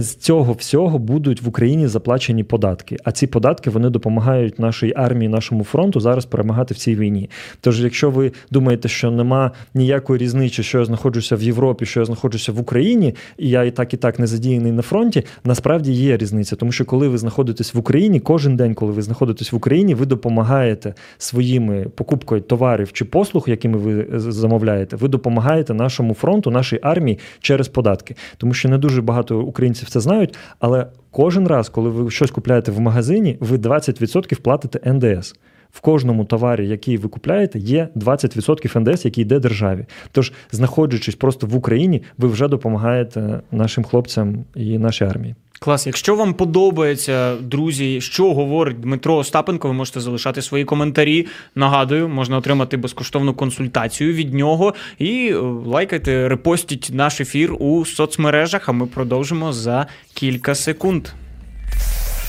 [0.00, 2.96] з цього всього будуть в Україні заплачені податки.
[3.04, 7.30] А ці податки вони допомагають нашій армії, нашому фронту зараз перемагати в цій війні.
[7.60, 12.06] Тож, якщо ви думаєте, що нема ніякої різниці, що я знаходжуся в Європі, що я
[12.06, 16.16] знаходжуся в Україні, і я і так і так не задіяний на фронті, насправді є
[16.16, 19.94] різниця, тому що коли ви знаходитесь в Україні, кожен день, коли ви знаходитесь в Україні,
[19.94, 26.78] ви допомагаєте своїми покупкою товарів чи послуг, якими ви замовляєте, ви допомагаєте нашому фронту, нашій
[26.82, 31.90] армії через податки, тому що не дуже багато українців це знають, але кожен раз, коли
[31.90, 35.34] ви щось купляєте в магазині, ви 20% платите НДС.
[35.70, 39.86] В кожному товарі, який ви купляєте, є 20% НДС, який йде державі.
[40.12, 45.34] Тож, знаходячись просто в Україні, ви вже допомагаєте нашим хлопцям і нашій армії.
[45.58, 51.26] Клас, якщо вам подобається, друзі, що говорить Дмитро Остапенко, ви можете залишати свої коментарі.
[51.54, 58.68] Нагадую, можна отримати безкоштовну консультацію від нього і е, лайкайте, репостіть наш ефір у соцмережах.
[58.68, 61.08] А ми продовжимо за кілька секунд.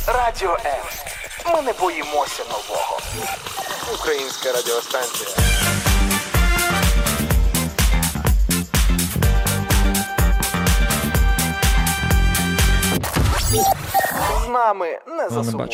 [0.08, 0.84] Радіо М.
[1.56, 3.00] Ми не боїмося нового.
[3.94, 5.55] Українська радіостанція.
[13.46, 14.86] З нами
[15.18, 15.70] не засумує.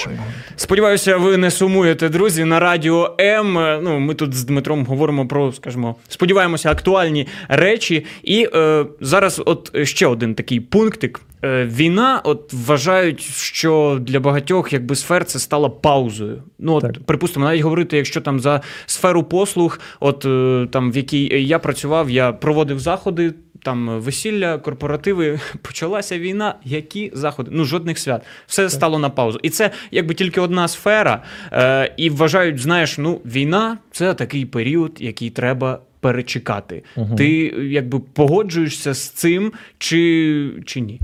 [0.56, 2.44] Сподіваюся, ви не сумуєте, друзі.
[2.44, 3.54] На радіо М.
[3.84, 8.06] Ну, ми тут з Дмитром говоримо про, скажімо, сподіваємося, актуальні речі.
[8.24, 11.22] І е, зараз, от ще один такий пунктик.
[11.44, 16.44] Е, війна, от вважають, що для багатьох якби сфер це стало паузою.
[16.60, 17.04] Ну от, так.
[17.06, 22.10] припустимо, навіть говорити, якщо там за сферу послуг, от е, там в якій я працював,
[22.10, 26.56] я проводив заходи там весілля, корпоративи, почалася війна.
[26.66, 27.52] Які заходи?
[27.54, 28.24] Ну жодних свят.
[28.48, 28.72] Все так.
[28.72, 29.40] стало на паузу.
[29.44, 31.24] І це якби тільки одна сфера.
[31.54, 35.80] Е, І вважають, знаєш, ну війна це такий період, який треба.
[36.02, 37.16] Перечекати, угу.
[37.16, 37.30] ти
[37.72, 41.00] якби погоджуєшся з цим, чи чи ні?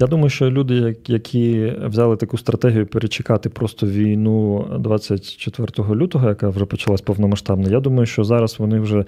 [0.00, 6.64] Я думаю, що люди, які взяли таку стратегію перечекати просто війну 24 лютого, яка вже
[6.64, 9.04] почалась повномасштабно, я думаю, що зараз вони вже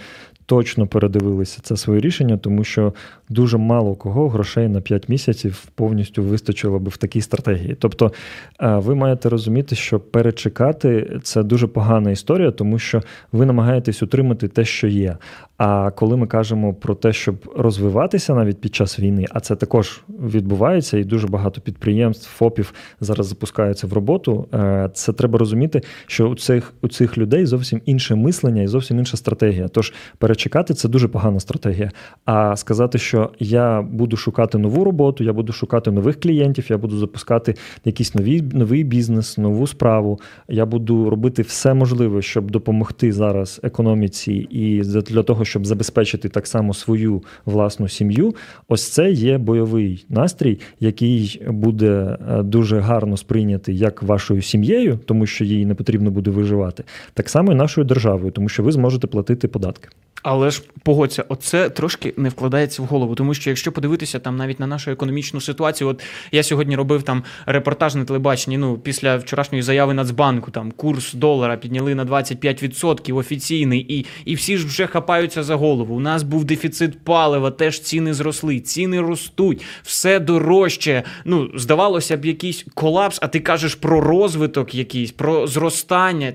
[0.47, 2.93] точно передивилися це своє рішення, тому що
[3.29, 7.77] дуже мало кого грошей на 5 місяців повністю вистачило би в такій стратегії.
[7.79, 8.13] Тобто
[8.61, 14.49] е, ви маєте розуміти, що перечекати це дуже погана історія, тому що ви намагаєтесь утримати
[14.49, 15.17] те, що є.
[15.59, 20.01] А коли ми кажемо про те, щоб розвиватися навіть під час війни, а це також
[20.09, 24.49] відбувається, і дуже багато підприємств, ФОПів зараз запускаються в роботу.
[24.55, 28.99] Е, це треба розуміти, що у цих у цих людей зовсім інше мислення і зовсім
[28.99, 29.69] інша стратегія.
[29.69, 31.90] Тож перечекати це дуже погана стратегія.
[32.25, 36.99] А сказати, що я буду шукати нову роботу, я буду шукати нових клієнтів, я буду
[36.99, 40.21] запускати якийсь новий, новий бізнес, нову справу.
[40.49, 46.47] Я буду робити все можливе, щоб допомогти зараз економіці і для того щоб забезпечити так
[46.47, 48.35] само свою власну сім'ю,
[48.69, 55.27] ось це є бойовий настрій, який буде е, дуже гарно сприйнятий як вашою сім'єю, тому
[55.27, 59.07] що їй не потрібно буде виживати, так само і нашою державою, тому що ви зможете
[59.07, 59.89] платити податки.
[60.29, 64.61] Але ж погодься, оце трошки не вкладається в голову, тому що якщо подивитися там навіть
[64.61, 68.59] на нашу економічну ситуацію, от я сьогодні робив там репортаж на телебаченні.
[68.59, 74.57] Ну після вчорашньої заяви Нацбанку, там курс долара підняли на 25% офіційний, і і всі
[74.57, 74.87] ж вже
[75.37, 75.94] хапаються за голову.
[75.94, 81.05] У нас був дефіцит палива, теж ціни зросли, ціни ростуть, все дорожче.
[81.25, 83.18] Ну здавалося б, якийсь колапс.
[83.22, 86.33] А ти кажеш про розвиток, якийсь про зростання.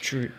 [0.00, 0.30] Чую.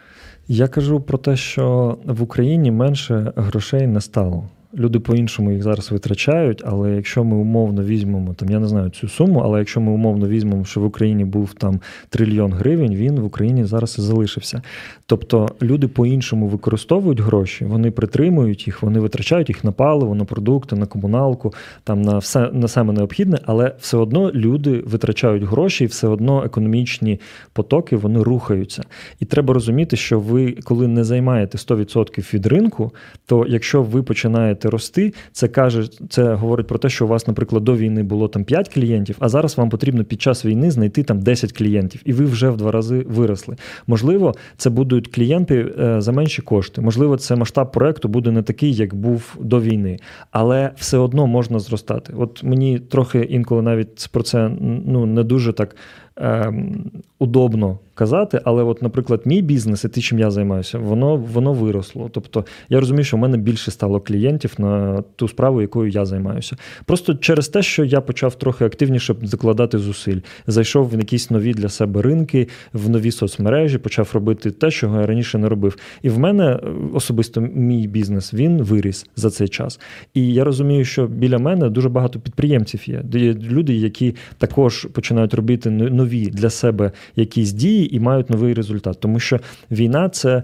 [0.47, 4.49] Я кажу про те, що в Україні менше грошей не стало.
[4.77, 9.07] Люди по-іншому їх зараз витрачають, але якщо ми умовно візьмемо там, я не знаю цю
[9.07, 11.79] суму, але якщо ми умовно візьмемо, що в Україні був там
[12.09, 14.61] трильйон гривень, він в Україні зараз і залишився.
[15.05, 20.75] Тобто люди по-іншому використовують гроші, вони притримують їх, вони витрачають їх на паливо, на продукти,
[20.75, 21.53] на комуналку,
[21.83, 26.43] там на все на саме необхідне, але все одно люди витрачають гроші, і все одно
[26.43, 27.19] економічні
[27.53, 28.83] потоки вони рухаються.
[29.19, 32.91] І треба розуміти, що ви, коли не займаєте 100% від ринку,
[33.25, 37.27] то якщо ви починаєте починаєте рости, це каже, це говорить про те, що у вас,
[37.27, 41.03] наприклад, до війни було там 5 клієнтів, а зараз вам потрібно під час війни знайти
[41.03, 43.55] там 10 клієнтів, і ви вже в два рази виросли.
[43.87, 46.81] Можливо, це будуть клієнти е, за менші кошти.
[46.81, 49.97] Можливо, це масштаб проекту буде не такий, як був до війни,
[50.31, 52.13] але все одно можна зростати.
[52.17, 54.51] От мені трохи інколи навіть про це
[54.85, 55.75] ну не дуже так
[56.19, 61.53] ем, удобно казати, але, от, наприклад, мій бізнес і те, чим я займаюся, воно воно
[61.53, 62.09] виросло.
[62.13, 66.55] Тобто я розумію, що в мене більше стало клієнтів на ту справу, якою я займаюся.
[66.85, 71.69] Просто через те, що я почав трохи активніше закладати зусиль, зайшов в якісь нові для
[71.69, 75.77] себе ринки, в нові соцмережі, почав робити те, що я раніше не робив.
[76.01, 76.59] І в мене е,
[76.93, 79.79] особисто мій бізнес він виріс за цей час.
[80.13, 83.03] І я розумію, що біля мене дуже багато підприємців є.
[83.13, 88.99] Є люди, які також починають робити нові для себе якісь дії і мають новий результат.
[88.99, 89.39] Тому що
[89.71, 90.43] війна це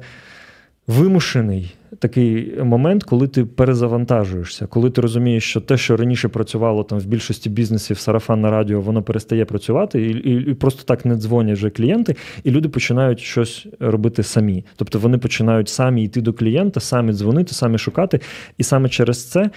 [0.88, 7.00] вимушений такий момент, коли ти перезавантажуєшся, коли ти розумієш, що те, що раніше працювало там
[7.00, 11.16] в більшості бізнесів сарафан на радіо, воно перестає працювати, і, і, і просто так не
[11.16, 14.66] дзвонять вже клієнти, і люди починають щось робити самі.
[14.76, 18.20] Тобто вони починають самі йти до клієнта, самі дзвонити, самі шукати.
[18.58, 19.50] І саме через це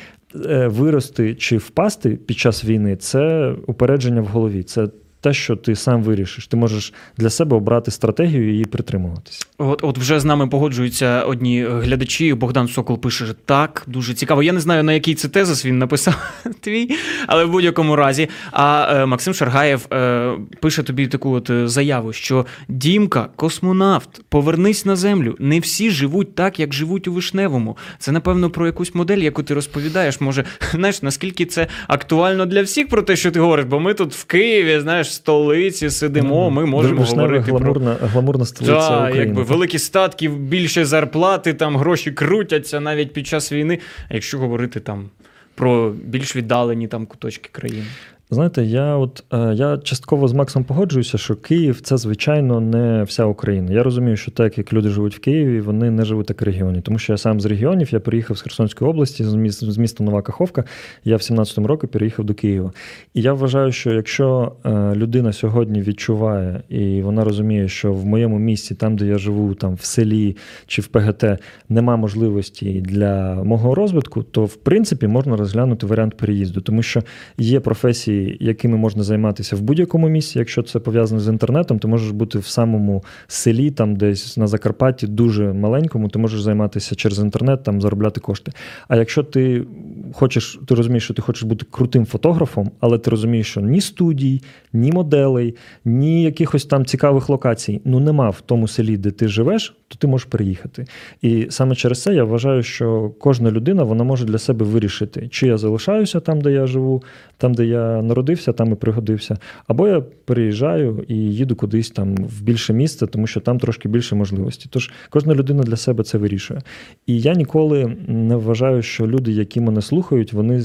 [0.47, 4.63] е, вирости чи впасти під час війни це упередження в голові.
[4.63, 4.89] Це
[5.21, 6.47] те, що ти сам вирішиш.
[6.47, 9.47] Ти можеш для себе обрати стратегію і її притримуватися.
[9.59, 12.35] От от вже з нами погоджуються одні глядачі.
[12.35, 14.43] Богдан Сокол пише: так, дуже цікаво.
[14.43, 16.91] Я не знаю, на який це тезис він написав твій,
[17.27, 18.29] але в будь-якому разі.
[18.53, 24.85] А е, Максим Шаргаєв е, пише тобі таку от е, заяву, що Дімка, космонавт, повернись
[24.85, 25.37] на землю.
[25.39, 27.77] Не всі живуть так, як живуть у вишневому.
[27.99, 30.21] Це напевно про якусь модель, яку ти розповідаєш.
[30.21, 34.15] Може, знаєш, наскільки це актуально для всіх про те, що ти говориш, бо ми тут
[34.15, 38.09] в Києві, знаєш в столиці сидимо, ми можемо Вишневе, говорити гламурна, про...
[38.09, 39.27] гламурна столиця да, України.
[39.27, 43.79] якби великі статки, більше зарплати, там гроші крутяться навіть під час війни.
[44.09, 45.11] А якщо говорити там
[45.55, 47.87] про більш віддалені там куточки країни.
[48.31, 53.25] Знаєте, я от е, я частково з Максом погоджуюся, що Київ це звичайно не вся
[53.25, 53.73] Україна.
[53.73, 56.81] Я розумію, що так як люди живуть в Києві, вони не живуть так в регіоні.
[56.81, 60.65] Тому що я сам з регіонів, я приїхав з Херсонської області, з міста, Нова Каховка.
[61.05, 62.73] Я в 17-му році переїхав до Києва.
[63.15, 68.39] І я вважаю, що якщо е, людина сьогодні відчуває і вона розуміє, що в моєму
[68.39, 70.37] місті, там де я живу, там в селі
[70.67, 71.25] чи в ПГТ,
[71.69, 77.03] нема можливості для мого розвитку, то в принципі можна розглянути варіант переїзду, тому що
[77.39, 80.39] є професії якими можна займатися в будь-якому місці.
[80.39, 85.07] Якщо це пов'язано з інтернетом, ти можеш бути в самому селі, там десь на Закарпатті,
[85.07, 88.53] дуже маленькому, ти можеш займатися через інтернет, там заробляти кошти.
[88.89, 89.65] А якщо ти
[90.13, 94.43] хочеш, ти розумієш, що ти хочеш бути крутим фотографом, але ти розумієш, що ні студій,
[94.73, 99.77] ні моделей, ні якихось там цікавих локацій ну нема в тому селі, де ти живеш,
[99.89, 100.87] то ти можеш переїхати.
[101.23, 105.47] І саме через це я вважаю, що кожна людина вона може для себе вирішити, чи
[105.47, 107.03] я залишаюся там, де я живу,
[107.39, 112.43] там, де я народився, там і пригодився, або я переїжджаю і їду кудись там в
[112.43, 114.69] більше місце, тому що там трошки більше можливості.
[114.71, 116.61] Тож кожна людина для себе це вирішує.
[117.07, 120.63] І я ніколи не вважаю, що люди, які мене слухають, вони,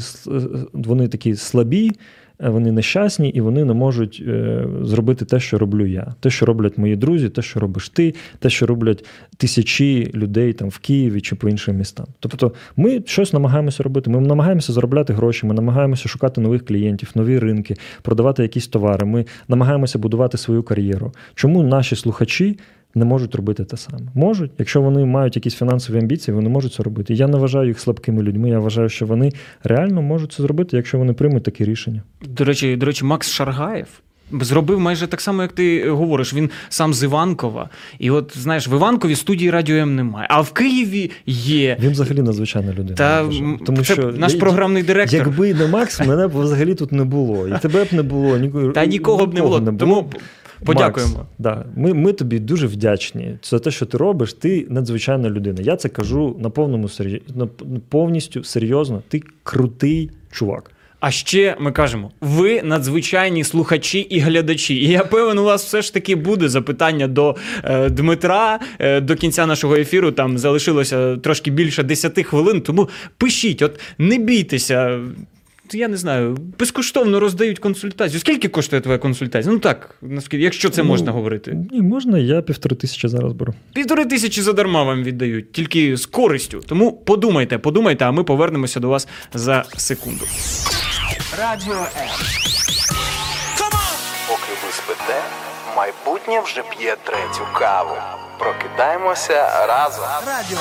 [0.74, 1.92] вони такі слабі.
[2.40, 6.46] Е, вони нещасні і вони не можуть е, зробити те, що роблю я, те, що
[6.46, 9.06] роблять мої друзі, те, що робиш ти, те, що роблять
[9.38, 12.06] тисячі людей там в Києві чи по іншим містам.
[12.20, 14.10] Тобто, ми щось намагаємося робити.
[14.10, 19.06] Ми намагаємося заробляти гроші, ми намагаємося шукати нових клієнтів, нові ринки, продавати якісь товари.
[19.06, 21.12] Ми намагаємося будувати свою кар'єру.
[21.36, 22.60] Чому наші слухачі?
[22.96, 24.00] Не можуть робити те саме.
[24.16, 27.14] Можуть, якщо вони мають якісь фінансові амбіції, вони можуть це робити.
[27.14, 28.50] Я не вважаю їх слабкими людьми.
[28.50, 29.32] Я вважаю, що вони
[29.64, 32.02] реально можуть це зробити, якщо вони приймуть таке рішення.
[32.28, 33.88] До речі, до речі, Макс Шаргаєв.
[34.42, 36.34] Зробив майже так само, як ти говориш.
[36.34, 37.70] Він сам з Іванкова.
[38.00, 41.78] І от знаєш, в Іванкові студії радіо М немає, а в Києві є.
[41.80, 42.96] Він взагалі надзвичайна людина.
[42.96, 43.26] Та
[43.66, 45.20] тому це що наш програмний директор.
[45.20, 47.48] Якби не Макс, мене б взагалі тут не було.
[47.48, 49.60] І тебе б не було, ні, та нікого б не було.
[49.60, 49.78] Не було.
[49.80, 50.10] Тому
[50.66, 51.14] Подякуємо.
[51.18, 51.66] Макс, да.
[51.76, 54.34] Ми ми тобі дуже вдячні за те, що ти робиш.
[54.34, 55.62] Ти надзвичайна людина.
[55.62, 57.22] Я це кажу на повному серйоз...
[57.90, 59.02] повністю серйозно.
[59.08, 60.72] Ти крутий чувак.
[61.00, 64.76] А ще ми кажемо: ви надзвичайні слухачі і глядачі.
[64.76, 69.16] І я певен, у вас все ж таки буде запитання до е, Дмитра е, до
[69.16, 70.12] кінця нашого ефіру.
[70.12, 72.62] Там залишилося трошки більше 10 хвилин.
[72.62, 75.00] Тому пишіть, от не бійтеся
[75.76, 78.20] я не знаю, безкоштовно роздають консультацію.
[78.20, 79.54] Скільки коштує твоя консультація?
[79.54, 81.58] Ну так, наскільки, якщо це ну, можна говорити.
[81.72, 83.54] Ні, можна, я півтори тисячі зараз беру.
[83.74, 86.62] Півтори тисячі задарма вам віддають, тільки з користю.
[86.68, 90.26] Тому подумайте, подумайте, а ми повернемося до вас за секунду.
[91.40, 92.10] Радіо М.
[94.28, 95.22] Поки ви спите.
[95.78, 97.96] Майбутнє вже п'є третю каву.
[98.40, 100.06] Прокидаємося разом.
[100.28, 100.58] Радіо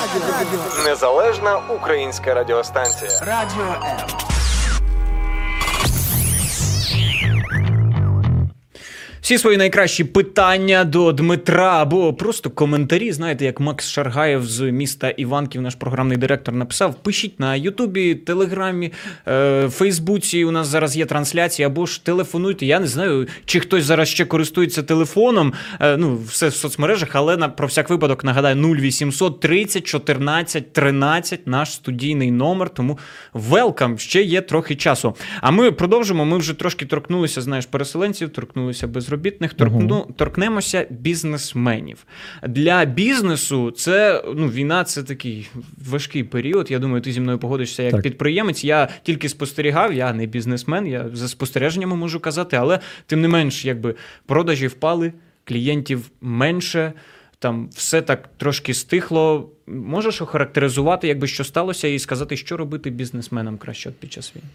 [0.85, 3.11] Незалежна українська радіостанція.
[3.27, 4.32] Радіо М.
[9.23, 13.13] Всі свої найкращі питання до Дмитра або просто коментарі.
[13.13, 18.93] Знаєте, як Макс Шаргаєв з міста Іванків, наш програмний директор, написав: пишіть на Ютубі, Телеграмі,
[19.29, 20.45] е, Фейсбуці.
[20.45, 22.67] У нас зараз є трансляція, або ж телефонуйте.
[22.67, 25.53] Я не знаю, чи хтось зараз ще користується телефоном.
[25.81, 31.47] Е, ну, все в соцмережах, але на про всяк випадок нагадаю 0800 30 14 13
[31.47, 32.71] наш студійний номер.
[32.71, 32.99] Тому
[33.33, 35.15] велкам, ще є трохи часу.
[35.41, 36.25] А ми продовжимо.
[36.25, 38.87] Ми вже трошки торкнулися, знаєш, переселенців, торкнулися
[39.17, 42.07] безробітних, торкну, торкнемося бізнесменів.
[42.43, 45.51] Для бізнесу це ну, війна це такий
[45.89, 46.71] важкий період.
[46.71, 48.03] Я думаю, ти зі мною погодишся як Так.
[48.03, 48.65] підприємець.
[48.65, 53.65] Я тільки спостерігав, я не бізнесмен, я за спостереженнями можу казати, але тим не менш,
[53.65, 53.95] якби
[54.27, 55.13] продажі впали,
[55.45, 56.93] клієнтів менше.
[57.39, 59.51] Там все так трошки стихло.
[59.67, 64.49] Можеш охарактеризувати, якби що сталося, і сказати, що робити бізнесменам краще під час війни?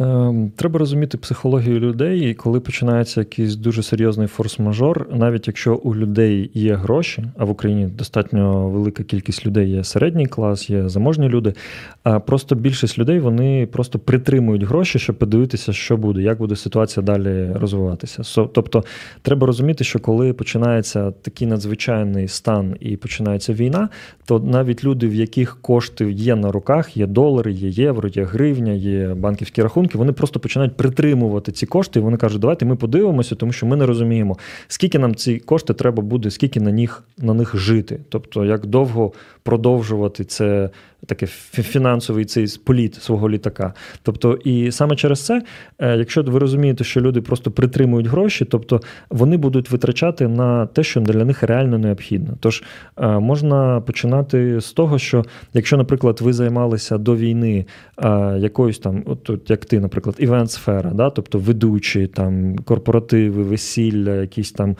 [0.00, 5.94] Ем, Треба розуміти психологію людей, і коли починається якийсь дуже серйозний форс-мажор, навіть якщо у
[5.94, 11.28] людей є гроші, а в Україні достатньо велика кількість людей є середній клас, є заможні
[11.28, 11.54] люди.
[12.02, 17.06] А просто більшість людей вони просто притримують гроші, щоб подивитися, що буде, як буде ситуація
[17.06, 18.22] далі розвиватися.
[18.52, 18.84] Тобто,
[19.22, 23.88] треба розуміти, що коли починається такий надзвичайний стан і починається війна,
[24.24, 28.72] то навіть люди, в яких кошти є на руках, є долари, є євро, є гривня,
[28.72, 33.34] є банківські рахунки, вони просто починають притримувати ці кошти, і вони кажуть, давайте ми подивимося,
[33.34, 34.36] тому що ми не розуміємо,
[34.68, 38.00] скільки нам ці кошти треба буде, скільки на них на них жити.
[38.08, 39.12] Тобто, як довго
[39.42, 40.70] продовжувати це
[41.06, 43.74] таке фі- фінансовий цей політ свого літака.
[44.02, 45.42] Тобто, і саме через це,
[45.78, 48.80] е, якщо ви розумієте, що люди просто притримують гроші, тобто
[49.10, 52.34] вони будуть витрачати на те, що для них реально необхідно.
[52.40, 52.62] Тож
[52.96, 57.66] е, можна починати з того, що якщо, наприклад, ви займалися до війни
[57.98, 61.10] е, якоюсь там, от, як ти, наприклад, івент-сфера, да?
[61.10, 64.76] тобто ведучі, там корпоративи, весілля, якісь там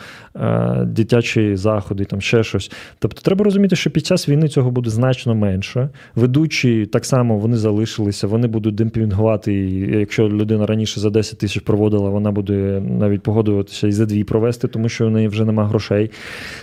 [0.85, 2.71] дитячі заходи, там ще щось.
[2.99, 5.89] Тобто, треба розуміти, що під час війни цього буде значно менше.
[6.17, 9.53] Ведучі так само вони залишилися, вони будуть демпінгувати.
[9.99, 14.67] Якщо людина раніше за 10 тисяч проводила, вона буде навіть погодуватися і за дві провести,
[14.67, 16.11] тому що в неї вже нема грошей.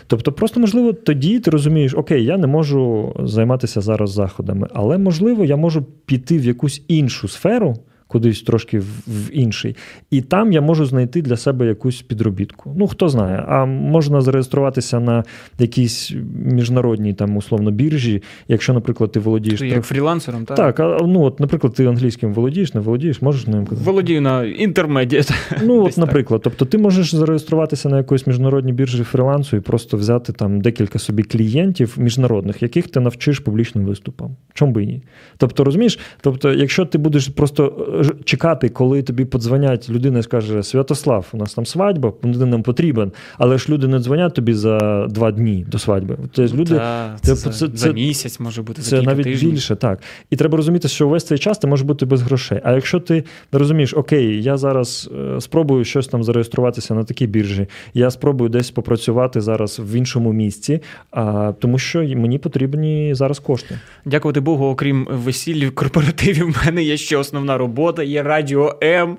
[0.07, 5.45] Тобто, просто можливо, тоді ти розумієш, окей, я не можу займатися зараз заходами, але можливо,
[5.45, 7.77] я можу піти в якусь іншу сферу.
[8.07, 9.77] Кудись трошки в, в інший,
[10.11, 12.75] і там я можу знайти для себе якусь підробітку.
[12.77, 15.25] Ну хто знає, а можна зареєструватися на
[15.59, 16.13] якійсь
[16.45, 20.57] міжнародній там условно біржі, якщо, наприклад, ти володієш Ти як фрілансером, так?
[20.57, 23.91] так, а ну от, наприклад, ти англійським володієш, не володієш, можеш ним казати.
[23.91, 25.33] Володію на інтермедіат.
[25.65, 25.99] Ну, от, так.
[25.99, 30.99] наприклад, тобто ти можеш зареєструватися на якоїсь міжнародній біржі фрілансу і просто взяти там декілька
[30.99, 34.37] собі клієнтів міжнародних, яких ти навчиш публічним виступам.
[34.55, 35.03] Чому би і ні?
[35.37, 37.94] Тобто, розумієш, тобто, якщо ти будеш просто е,
[38.25, 43.13] чекати, коли тобі подзвонять людина і скаже: Святослав, у нас там свадьба, ти нам потрібен,
[43.39, 46.17] але ж люди не дзвонять тобі за два дні до свадьби.
[46.33, 46.75] Тобто люди.
[46.75, 49.51] Та, це- це, це- за, це- за місяць може бути, за Це навіть тижнів.
[49.53, 49.99] більше, так.
[50.31, 52.61] І треба розуміти, що увесь цей час ти можеш бути без грошей.
[52.65, 57.67] А якщо ти розумієш, окей, я зараз е, спробую щось там зареєструватися на такій біржі,
[57.95, 60.81] я спробую десь попрацювати зараз в іншому місці,
[61.11, 63.79] а, тому що мені потрібні зараз кошти.
[64.05, 69.17] Дякувати Богу, окрім весіль, корпоративів, в мене є ще основна робота, є радіо М.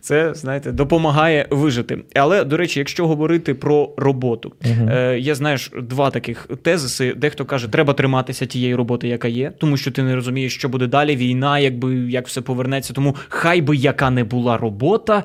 [0.00, 1.98] Це, знаєте, допомагає вижити.
[2.14, 7.14] Але, до речі, якщо говорити про роботу, я е, є, знаєш, два таких тезиси.
[7.16, 10.86] Дехто каже, треба триматися тієї роботи, яка є, тому що ти не розумієш, що буде
[10.86, 12.92] далі, війна, якби як все повернеться.
[12.92, 15.24] Тому хай би яка не була робота,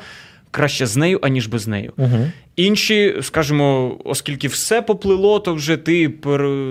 [0.52, 1.94] краще з нею, аніж без нею.
[1.98, 2.18] Угу.
[2.56, 6.14] Інші, скажімо, оскільки все поплило, то вже ти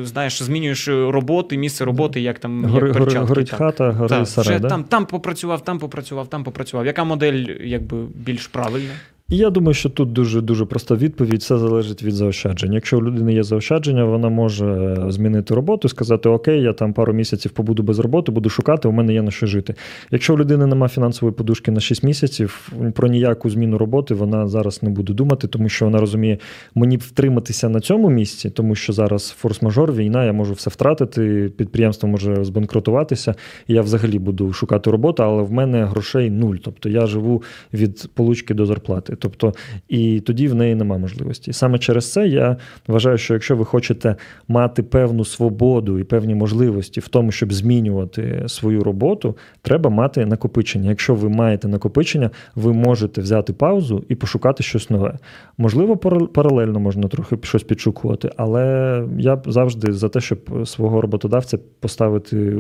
[0.05, 3.59] знаєш, змінюєш роботи, місце роботи, як там Гори, як гори, горить так.
[3.59, 4.69] хата, гори Так, сара, вже Да?
[4.69, 6.87] там, там попрацював, там попрацював, там попрацював.
[6.87, 8.93] Яка модель якби більш правильна?
[9.35, 11.41] Я думаю, що тут дуже дуже проста відповідь.
[11.41, 12.73] Все залежить від заощаджень.
[12.73, 17.51] Якщо у людини є заощадження, вона може змінити роботу, сказати: Окей, я там пару місяців
[17.51, 19.75] побуду без роботи, буду шукати, у мене є на що жити.
[20.11, 24.83] Якщо у людини немає фінансової подушки на 6 місяців, про ніяку зміну роботи вона зараз
[24.83, 26.39] не буде думати, тому що вона розуміє,
[26.75, 32.09] мені втриматися на цьому місці, тому що зараз форс-мажор, війна, я можу все втратити, підприємство
[32.09, 33.35] може збанкрутуватися,
[33.67, 36.57] і я взагалі буду шукати роботу, але в мене грошей нуль.
[36.57, 39.17] Тобто я живу від получки до зарплати.
[39.23, 39.55] Тобто,
[39.89, 41.51] і тоді в неї нема можливості.
[41.51, 42.57] І саме через це я
[42.89, 44.17] вважаю, що якщо ви хочете
[44.49, 50.89] мати певну свободу і певні можливості в тому, щоб змінювати свою роботу, треба мати накопичення.
[50.89, 55.19] Якщо ви маєте накопичення, ви можете взяти паузу і пошукати щось нове.
[55.59, 55.97] Можливо,
[56.27, 62.57] паралельно можна трохи щось підшукувати, але я завжди за те, щоб свого роботодавця поставити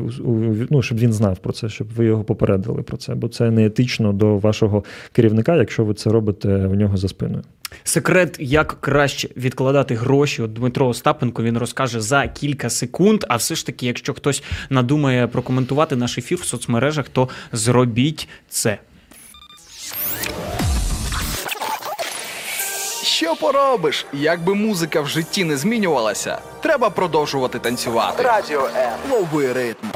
[0.70, 3.66] ну, щоб він знав про це, щоб ви його попередили про це, бо це не
[3.66, 7.42] етично до вашого керівника, якщо ви це робите в нього за спиною.
[7.84, 10.42] Секрет, як краще відкладати гроші.
[10.42, 13.24] От Дмитро Остапенко він розкаже за кілька секунд.
[13.28, 18.78] А все ж таки, якщо хтось надумає прокоментувати наш ефір в соцмережах, то зробіть це.
[23.02, 24.06] Що поробиш?
[24.12, 28.22] Якби музика в житті не змінювалася, треба продовжувати танцювати.
[28.22, 28.92] Радіо М.
[29.10, 29.86] Лови ритм.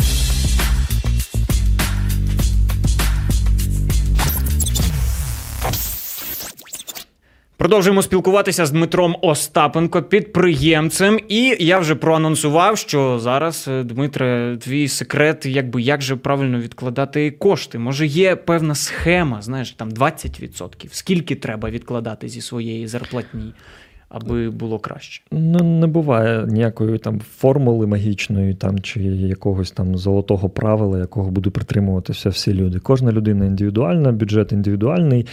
[7.58, 11.20] Продовжуємо спілкуватися з Дмитром Остапенко, підприємцем.
[11.28, 17.30] І я вже проанонсував, що зараз, е, Дмитре, твій секрет, якби як же правильно відкладати
[17.30, 17.78] кошти.
[17.78, 20.88] Може, є певна схема, знаєш, там 20%.
[20.94, 23.52] Скільки треба відкладати зі своєї зарплатні?
[24.08, 25.22] аби було краще?
[25.32, 31.52] Ну не буває ніякої там формули магічної, там чи якогось там золотого правила, якого будуть
[31.52, 32.78] притримуватися всі люди.
[32.78, 35.26] Кожна людина індивідуальна, бюджет індивідуальний,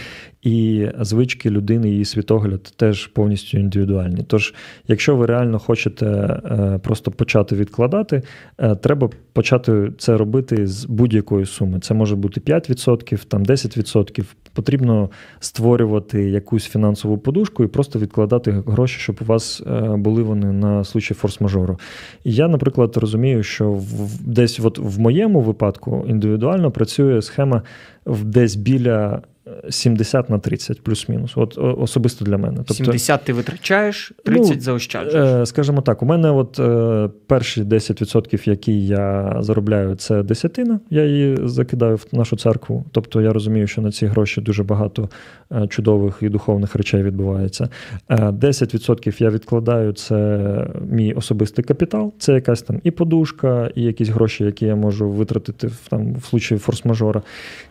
[0.44, 4.24] і звички людини, її світогляд теж повністю індивідуальні.
[4.26, 4.54] Тож,
[4.88, 8.22] якщо ви реально хочете е, просто почати відкладати,
[8.58, 11.80] е, треба почати це робити з будь-якої суми.
[11.80, 14.24] Це може бути 5%, там 10%.
[14.52, 20.52] Потрібно створювати якусь фінансову подушку і просто відкладати гроші, щоб у вас е, були вони
[20.52, 21.78] на случай форс-мажору.
[22.24, 23.80] Я, наприклад, розумію, що
[24.20, 27.62] десь от в моєму випадку індивідуально працює схема
[28.06, 29.22] десь біля
[29.70, 31.32] 70 на 30 плюс-мінус.
[31.36, 32.56] От особисто для мене.
[32.56, 35.14] Тобто, 70 ти витрачаєш, 30 ну, заощаджуєш.
[35.14, 40.80] Е, скажімо так, у мене от е, перші 10%, які я заробляю, це десятина.
[40.90, 42.84] Я її закидаю в нашу церкву.
[42.92, 45.08] Тобто я розумію, що на ці гроші дуже багато
[45.52, 47.68] е, чудових і духовних речей відбувається.
[48.08, 54.44] 10% я відкладаю це мій особистий капітал, це якась там і подушка, і якісь гроші,
[54.44, 57.22] які я можу витратити в там в случаї форс-мажора.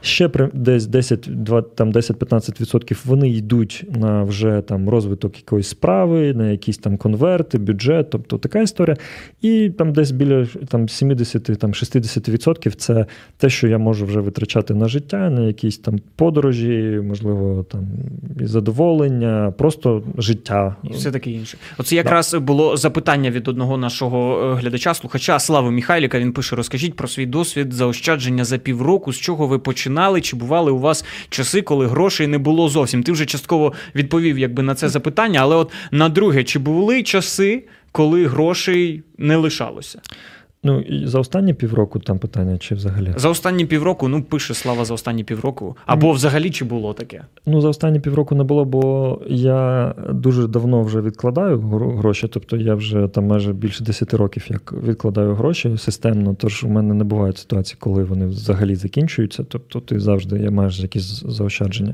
[0.01, 6.77] Ще десь 10-20 там 10-15% вони йдуть на вже там розвиток якоїсь справи, на якісь
[6.77, 8.97] там конверти, бюджет, тобто така історія.
[9.41, 13.05] І там десь біля там 70-60% це
[13.37, 17.87] те, що я можу вже витрачати на життя, на якісь там подорожі, можливо, там
[18.39, 20.75] і задоволення, просто життя.
[20.83, 21.57] І все таке інше.
[21.77, 22.39] Оце якраз да.
[22.39, 26.19] було запитання від одного нашого е, глядача, слухача Слави Міхайліка.
[26.19, 30.71] Він пише: розкажіть про свій досвід заощадження за півроку, з чого ви починали, чи бували
[30.71, 31.52] у вас часи?
[31.53, 33.03] Часи, коли грошей не було зовсім.
[33.03, 37.63] Ти вже частково відповів якби на це запитання, але от на друге, чи були часи,
[37.91, 40.01] коли грошей не лишалося?
[40.63, 43.13] Ну і за останні півроку там питання, чи взагалі?
[43.15, 45.77] За останні півроку, ну пише слава за останні півроку.
[45.85, 47.23] Або взагалі чи було таке?
[47.45, 52.27] Ну, за останні півроку не було, бо я дуже давно вже відкладаю гроші.
[52.27, 56.35] Тобто я вже там майже більше 10 років як відкладаю гроші системно.
[56.39, 59.43] Тож у мене не бувають ситуації, коли вони взагалі закінчуються.
[59.49, 61.93] Тобто ти завжди я маєш якісь заощадження.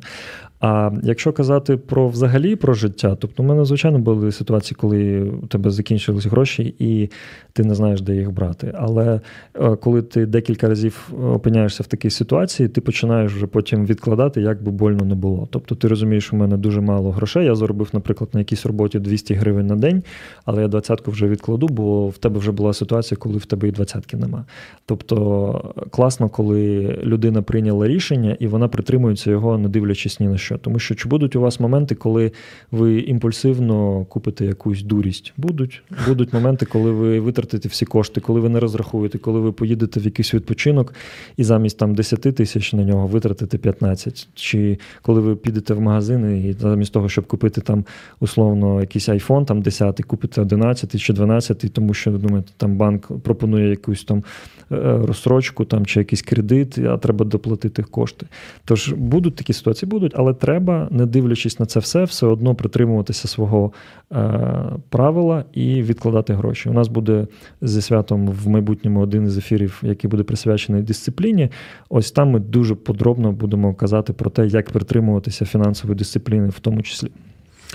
[0.60, 5.48] А якщо казати про взагалі про життя, тобто у мене, звичайно, були ситуації, коли у
[5.48, 7.10] тебе закінчились гроші, і
[7.54, 8.74] ти не знаєш, де їх брати.
[8.76, 9.22] Але
[9.56, 14.64] е, коли ти декілька разів опиняєшся в такій ситуації, ти починаєш вже потім відкладати, як
[14.64, 15.48] би больно не було.
[15.52, 17.46] Тобто ти розумієш, в мене дуже мало грошей.
[17.46, 20.04] Я заробив, наприклад, на якійсь роботі 200 гривень на день,
[20.46, 23.72] але я двадцятку вже відкладу, бо в тебе вже була ситуація, коли в тебе і
[23.72, 24.46] двадцятки нема.
[24.86, 30.49] Тобто класно, коли людина прийняла рішення і вона притримується його, не дивлячись ні на що
[30.50, 30.58] що.
[30.58, 32.32] Тому що чи будуть у вас моменти, коли
[32.72, 35.34] ви імпульсивно купите якусь дурість?
[35.38, 35.84] Будуть.
[36.08, 40.06] Будуть моменти, коли ви витратите всі кошти, коли ви не розрахуєте, коли ви поїдете в
[40.06, 40.94] якийсь відпочинок
[41.38, 44.28] і замість там 10 тисяч на нього витратите 15.
[44.34, 47.86] Чи коли ви підете в магазин і замість того, щоб купити там
[48.20, 53.70] условно якийсь iPhone, там 10, купите 11 чи 12, тому що думаєте, там банк пропонує
[53.70, 54.24] якусь там
[54.72, 58.26] е, розсрочку там, чи якийсь кредит, а треба доплатити кошти.
[58.66, 63.28] Тож будуть такі ситуації, будуть, але треба, не дивлячись на це все, все одно притримуватися
[63.28, 63.72] свого
[64.12, 66.70] е, правила і відкладати гроші.
[66.70, 67.28] У нас буде
[67.62, 71.50] зі святом в майбутньому один із ефірів, який буде присвячений дисципліні.
[71.90, 76.82] Ось там ми дуже подробно будемо казати про те, як притримуватися фінансової дисципліни, в тому
[76.82, 77.10] числі.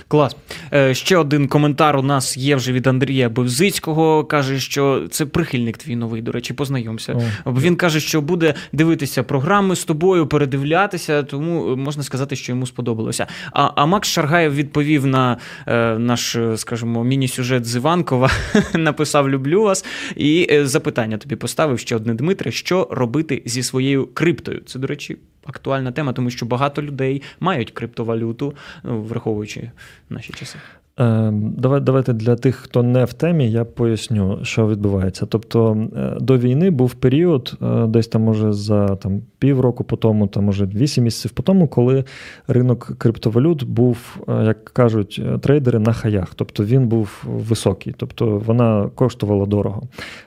[0.07, 0.35] Клас.
[0.73, 4.25] Е, Ще один коментар у нас є вже від Андрія Бевзицького.
[4.25, 7.21] Каже, що це прихильник твій новий, до речі, познайомся.
[7.45, 7.51] О.
[7.51, 12.67] Він каже, що буде дивитися програми з тобою, передивлятися, тому е, можна сказати, що йому
[12.67, 13.27] сподобалося.
[13.51, 15.37] А, а Макс Шаргаєв відповів на
[15.67, 18.29] е, наш, е, скажімо, міні-сюжет з Іванкова,
[18.73, 19.85] написав Люблю вас.
[20.15, 24.61] І запитання тобі поставив ще одне Дмитре: що робити зі своєю криптою?
[24.65, 29.71] Це, до речі, актуальна тема, тому що багато людей мають криптовалюту, ну, враховуючи
[30.09, 30.57] наші часи.
[30.99, 35.25] Е, Давай, давайте для тих, хто не в темі, я поясню, що відбувається.
[35.25, 40.27] Тобто е, до війни був період, е, десь там, може, за там, півроку по тому,
[40.27, 42.03] там, може, вісім місяців по тому, коли
[42.47, 46.33] ринок криптовалют був, е, як кажуть трейдери, на хаях.
[46.35, 49.83] Тобто він був високий, тобто вона коштувала дорого.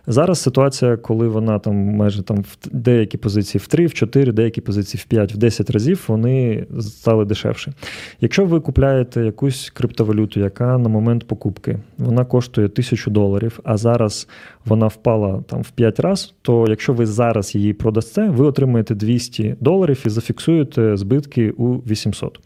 [0.07, 4.61] Зараз ситуація, коли вона там майже там в деякі позиції в 3, в 4, деякі
[4.61, 7.73] позиції в 5, в 10 разів вони стали дешевше.
[8.21, 11.79] Якщо ви купляєте якусь криптовалюту, яка на момент покупки.
[11.99, 14.29] Вона коштує тисячу доларів, а зараз
[14.69, 19.57] вона впала там в 5 разів, то якщо ви зараз її продасте, ви отримаєте 200
[19.61, 22.41] доларів і зафіксуєте збитки у 800.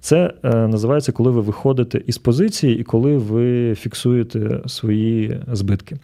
[0.00, 5.96] Це е, називається, коли ви виходите із позиції і коли ви фіксуєте свої збитки.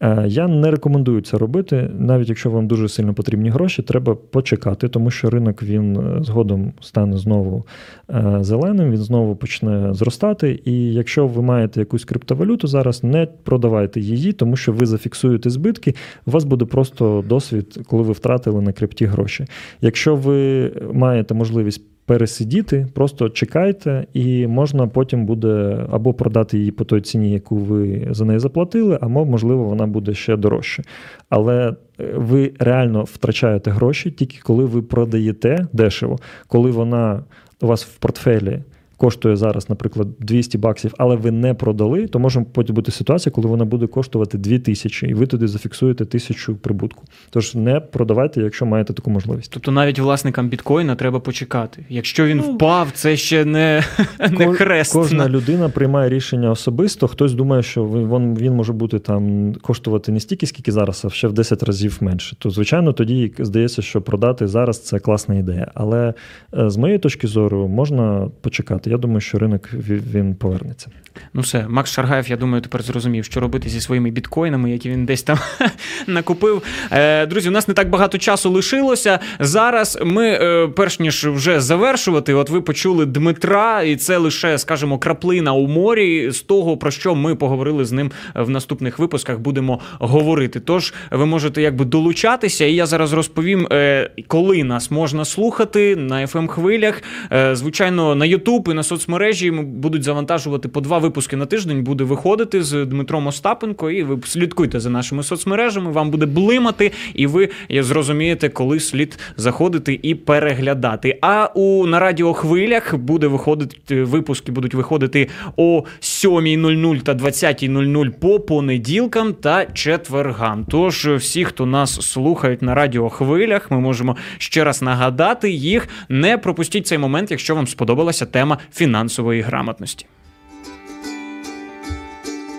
[0.00, 4.88] Е, я не рекомендую це робити, навіть якщо вам дуже сильно потрібні гроші, треба почекати,
[4.88, 7.66] тому що ринок він е, згодом стане знову
[8.10, 10.60] е, зеленим, він знову почне зростати.
[10.64, 15.94] І якщо ви маєте якусь криптовалюту зараз, не продавайте її, тому що ви зафіксуєте збитки.
[16.26, 19.44] У вас буде просто досвід, коли ви втратили на крипті гроші.
[19.80, 26.84] Якщо ви маєте можливість пересидіти, просто чекайте, і можна потім буде або продати її по
[26.84, 30.82] той ціні, яку ви за неї заплатили, або, можливо, вона буде ще дорожче.
[31.28, 31.74] Але е,
[32.16, 37.24] ви реально втрачаєте гроші тільки коли ви продаєте дешево, коли вона
[37.60, 38.60] у вас в портфелі.
[38.98, 43.48] Коштує зараз, наприклад, 200 баксів, але ви не продали, то може потім бути ситуація, коли
[43.48, 47.04] вона буде коштувати 2000, і ви туди зафіксуєте тисячу прибутку.
[47.30, 49.50] Тож не продавайте, якщо маєте таку можливість.
[49.52, 51.84] Тобто навіть власникам біткоїна треба почекати.
[51.88, 53.84] Якщо він Ну, впав, це ще не,
[54.30, 54.92] не хрест.
[54.92, 57.08] Кожна людина приймає рішення особисто.
[57.08, 61.10] Хтось думає, що він, він- він може бути там коштувати не стільки, скільки зараз, а
[61.10, 62.36] ще в 10 разів менше.
[62.38, 65.70] То, звичайно, тоді здається, що продати зараз це класна ідея.
[65.74, 66.14] Але
[66.58, 68.87] е, з моєї точки зору можна почекати.
[68.88, 69.68] Я думаю, що ринок
[70.12, 70.90] він повернеться.
[71.34, 75.06] Ну все, Макс Шаргаєв, я думаю, тепер зрозумів, що робити зі своїми біткоїнами, які він
[75.06, 75.38] десь там
[76.06, 76.62] накупив.
[76.90, 79.18] Е, друзі, у нас не так багато часу лишилося.
[79.40, 84.98] Зараз ми, е, перш ніж вже завершувати, от ви почули Дмитра, і це лише, скажімо,
[84.98, 89.80] краплина у морі з того, про що ми поговорили з ним в наступних випусках, будемо
[89.98, 90.60] говорити.
[90.60, 96.26] Тож ви можете якби долучатися, і я зараз розповім, е, коли нас можна слухати на
[96.26, 97.02] fm хвилях.
[97.32, 101.84] Е, звичайно, на YouTube і на соцмережі ми будуть завантажувати по два випуски на тиждень.
[101.84, 103.90] Буде виходити з Дмитром Остапенко.
[103.90, 105.92] І ви слідкуйте за нашими соцмережами.
[105.92, 111.18] Вам буде блимати, і ви зрозумієте, коли слід заходити і переглядати.
[111.22, 119.32] А у на радіохвилях буде виходити випуски, будуть виходити о 7.00 та 20.00 по понеділкам
[119.32, 120.66] та четвергам.
[120.70, 125.88] Тож всі, хто нас слухають на радіохвилях, ми можемо ще раз нагадати їх.
[126.08, 130.06] Не пропустіть цей момент, якщо вам сподобалася тема фінансової грамотності.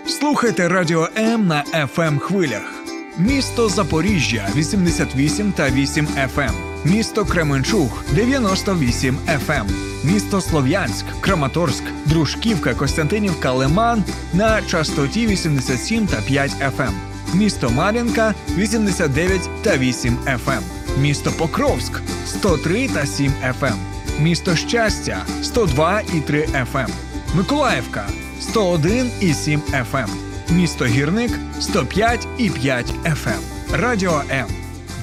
[0.08, 2.74] Слухайте Радіо М на fm хвилях.
[3.18, 6.52] Місто Запоріжжя 88 та 8 FM.
[6.86, 9.66] Місто Кременчуг 98 FM.
[10.04, 14.04] Місто Слов'янськ, Краматорськ, Дружківка, Костянтинівка, Лиман
[14.34, 16.92] на частоті 87 та 5 FM.
[17.34, 20.62] Місто Мар'їнка 89 та 8 FM.
[21.02, 23.76] Місто Покровськ 103 та 7 FM.
[24.20, 26.90] Місто Щастя 102 і 3 FM.
[27.36, 28.10] Миколаївка
[28.42, 30.10] 101 і 7 FM.
[30.50, 33.40] Місто Гірник 105 і 5 FM.
[33.74, 34.48] Радіо М.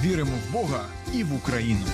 [0.04, 0.80] Віримо в Бога
[1.14, 1.86] і в Україну.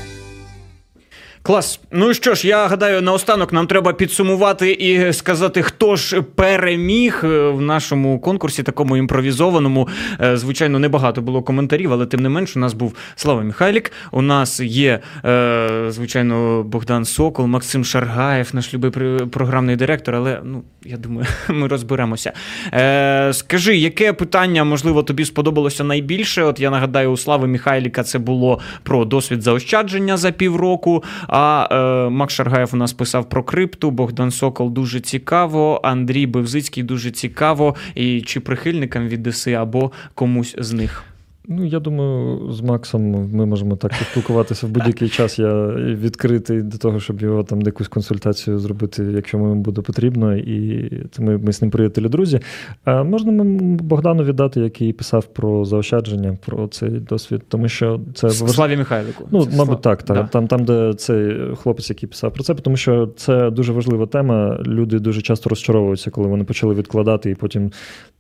[1.45, 1.81] Клас.
[1.91, 7.49] Ну що ж, я гадаю, наостанок нам треба підсумувати і сказати, хто ж переміг е,
[7.49, 9.89] в нашому конкурсі, такому імпровізованому.
[10.21, 13.93] Е, Звичайно, небагато було коментарів, але тим не менш, у нас був Слава Михайлік.
[14.11, 18.91] У нас є, е, звичайно, Богдан Сокол, Максим Шаргаєв, наш любий
[19.27, 20.15] програмний директор.
[20.15, 22.33] Але ну, я думаю, ми розберемося.
[23.33, 26.43] Скажи, яке питання, можливо, тобі сподобалося найбільше?
[26.43, 31.05] От я нагадаю, у Слави Михайліка це було про досвід заощадження за півроку.
[31.35, 36.83] А е, Макс Шаргаєв у нас писав про крипту, Богдан Сокол дуже цікаво, Андрій Бевзицький
[36.83, 37.75] дуже цікаво.
[37.95, 41.12] І чи прихильникам від ДСИ або комусь з них.
[41.49, 45.39] Ну, я думаю, з Максом ми можемо так спілкуватися в будь-який час.
[45.39, 50.91] Я відкритий до того, щоб його там якусь консультацію зробити, якщо йому буде потрібно, і
[51.19, 52.41] ми, ми з ним приятелі друзі.
[52.85, 53.45] А можна ми
[53.77, 59.25] Богдану віддати, який писав про заощадження, про цей досвід, тому що це Славі Михайлику.
[59.31, 60.03] Ну, Це мабуть, Слав- так.
[60.03, 60.17] так.
[60.17, 60.25] Да.
[60.25, 64.59] Там, там, де цей хлопець, який писав про це, тому що це дуже важлива тема.
[64.67, 67.71] Люди дуже часто розчаровуються, коли вони почали відкладати, і потім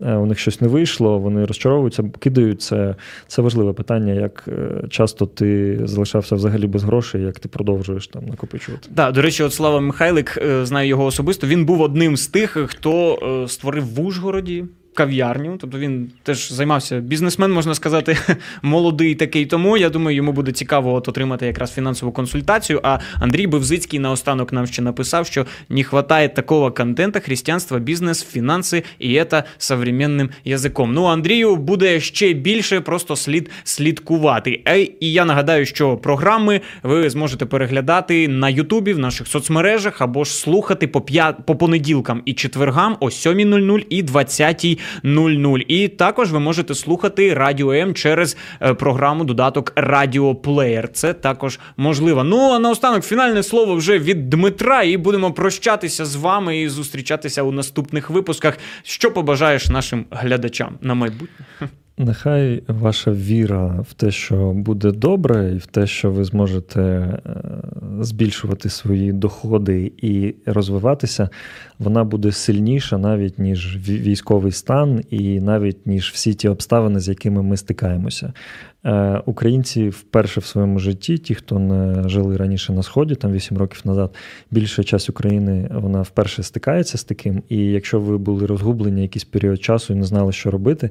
[0.00, 1.18] е, у них щось не вийшло.
[1.18, 2.94] Вони розчаровуються, кидають це.
[3.26, 8.26] Це важливе питання, як е, часто ти залишався взагалі без грошей, як ти продовжуєш там
[8.26, 8.88] накопичувати.
[8.90, 11.46] Да, до речі, от Слава Михайлик, е, знаю його особисто.
[11.46, 14.64] Він був одним з тих, хто е, створив в Ужгороді.
[14.94, 18.16] Кав'ярню, тобто він теж займався бізнесмен, можна сказати,
[18.62, 19.46] молодий такий.
[19.46, 22.80] Тому я думаю, йому буде цікаво от отримати якраз фінансову консультацію.
[22.82, 28.82] А Андрій Бевзицький наостанок нам ще написав, що не вистачає такого контента християнства, бізнес, фінанси,
[28.98, 30.94] і це современним язиком.
[30.94, 34.62] Ну, Андрію буде ще більше, просто слід слідкувати.
[34.68, 40.24] Е, І я нагадаю, що програми ви зможете переглядати на Ютубі, в наших соцмережах або
[40.24, 41.32] ж слухати по, п'я...
[41.32, 44.81] по понеділкам і четвергам о 7.00 і 20.00.
[45.68, 50.88] І також ви можете слухати Радіо М через е, програму додаток Радіо Плеєр.
[50.92, 52.24] Це також можливо.
[52.24, 57.42] Ну а наостанок фінальне слово вже від Дмитра, і будемо прощатися з вами і зустрічатися
[57.42, 58.58] у наступних випусках.
[58.82, 61.46] Що побажаєш нашим глядачам на майбутнє?
[61.98, 67.18] Нехай ваша віра в те, що буде добре, і в те, що ви зможете е,
[68.00, 71.28] збільшувати свої доходи і розвиватися,
[71.78, 77.42] вона буде сильніша навіть ніж військовий стан, і навіть ніж всі ті обставини, з якими
[77.42, 78.32] ми стикаємося.
[78.84, 83.58] Е, Українці вперше в своєму житті, ті, хто не жили раніше на сході, там 8
[83.58, 84.14] років назад,
[84.50, 87.42] більша часть України вона вперше стикається з таким.
[87.48, 90.90] І якщо ви були розгублені якийсь період часу і не знали, що робити,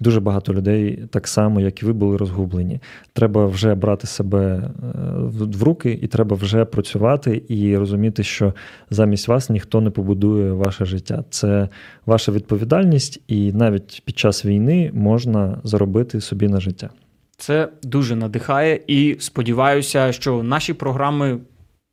[0.00, 2.80] дуже багато людей так само, як і ви, були розгублені.
[3.12, 4.70] Треба вже брати себе е,
[5.16, 8.54] в в руки, і треба вже працювати і розуміти, що
[8.90, 11.24] замість вас ніхто не побудує ваше життя.
[11.30, 11.68] Це
[12.06, 16.90] ваша відповідальність, і навіть під час війни можна заробити собі на життя.
[17.40, 21.38] Це дуже надихає, і сподіваюся, що наші програми.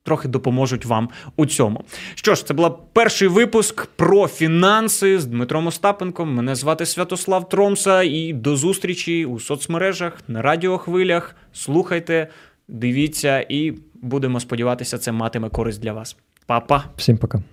[0.03, 1.83] Трохи допоможуть вам у цьому.
[2.15, 6.33] Що ж, це був перший випуск про фінанси з Дмитром Остапенком.
[6.33, 8.03] Мене звати Святослав Тромса.
[8.03, 11.35] І до зустрічі у соцмережах на радіохвилях.
[11.53, 12.27] Слухайте,
[12.67, 16.17] дивіться, і будемо сподіватися, це матиме користь для вас.
[16.45, 16.83] Па-па!
[16.97, 17.43] Всім пока.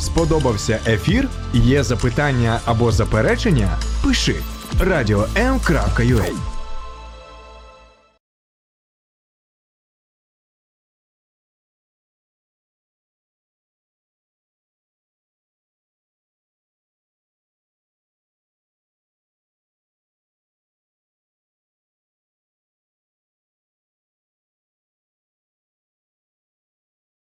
[0.00, 1.28] Сподобався ефір?
[1.54, 3.78] Є запитання або заперечення?
[4.04, 4.34] Пиши
[4.80, 6.57] радіом.ua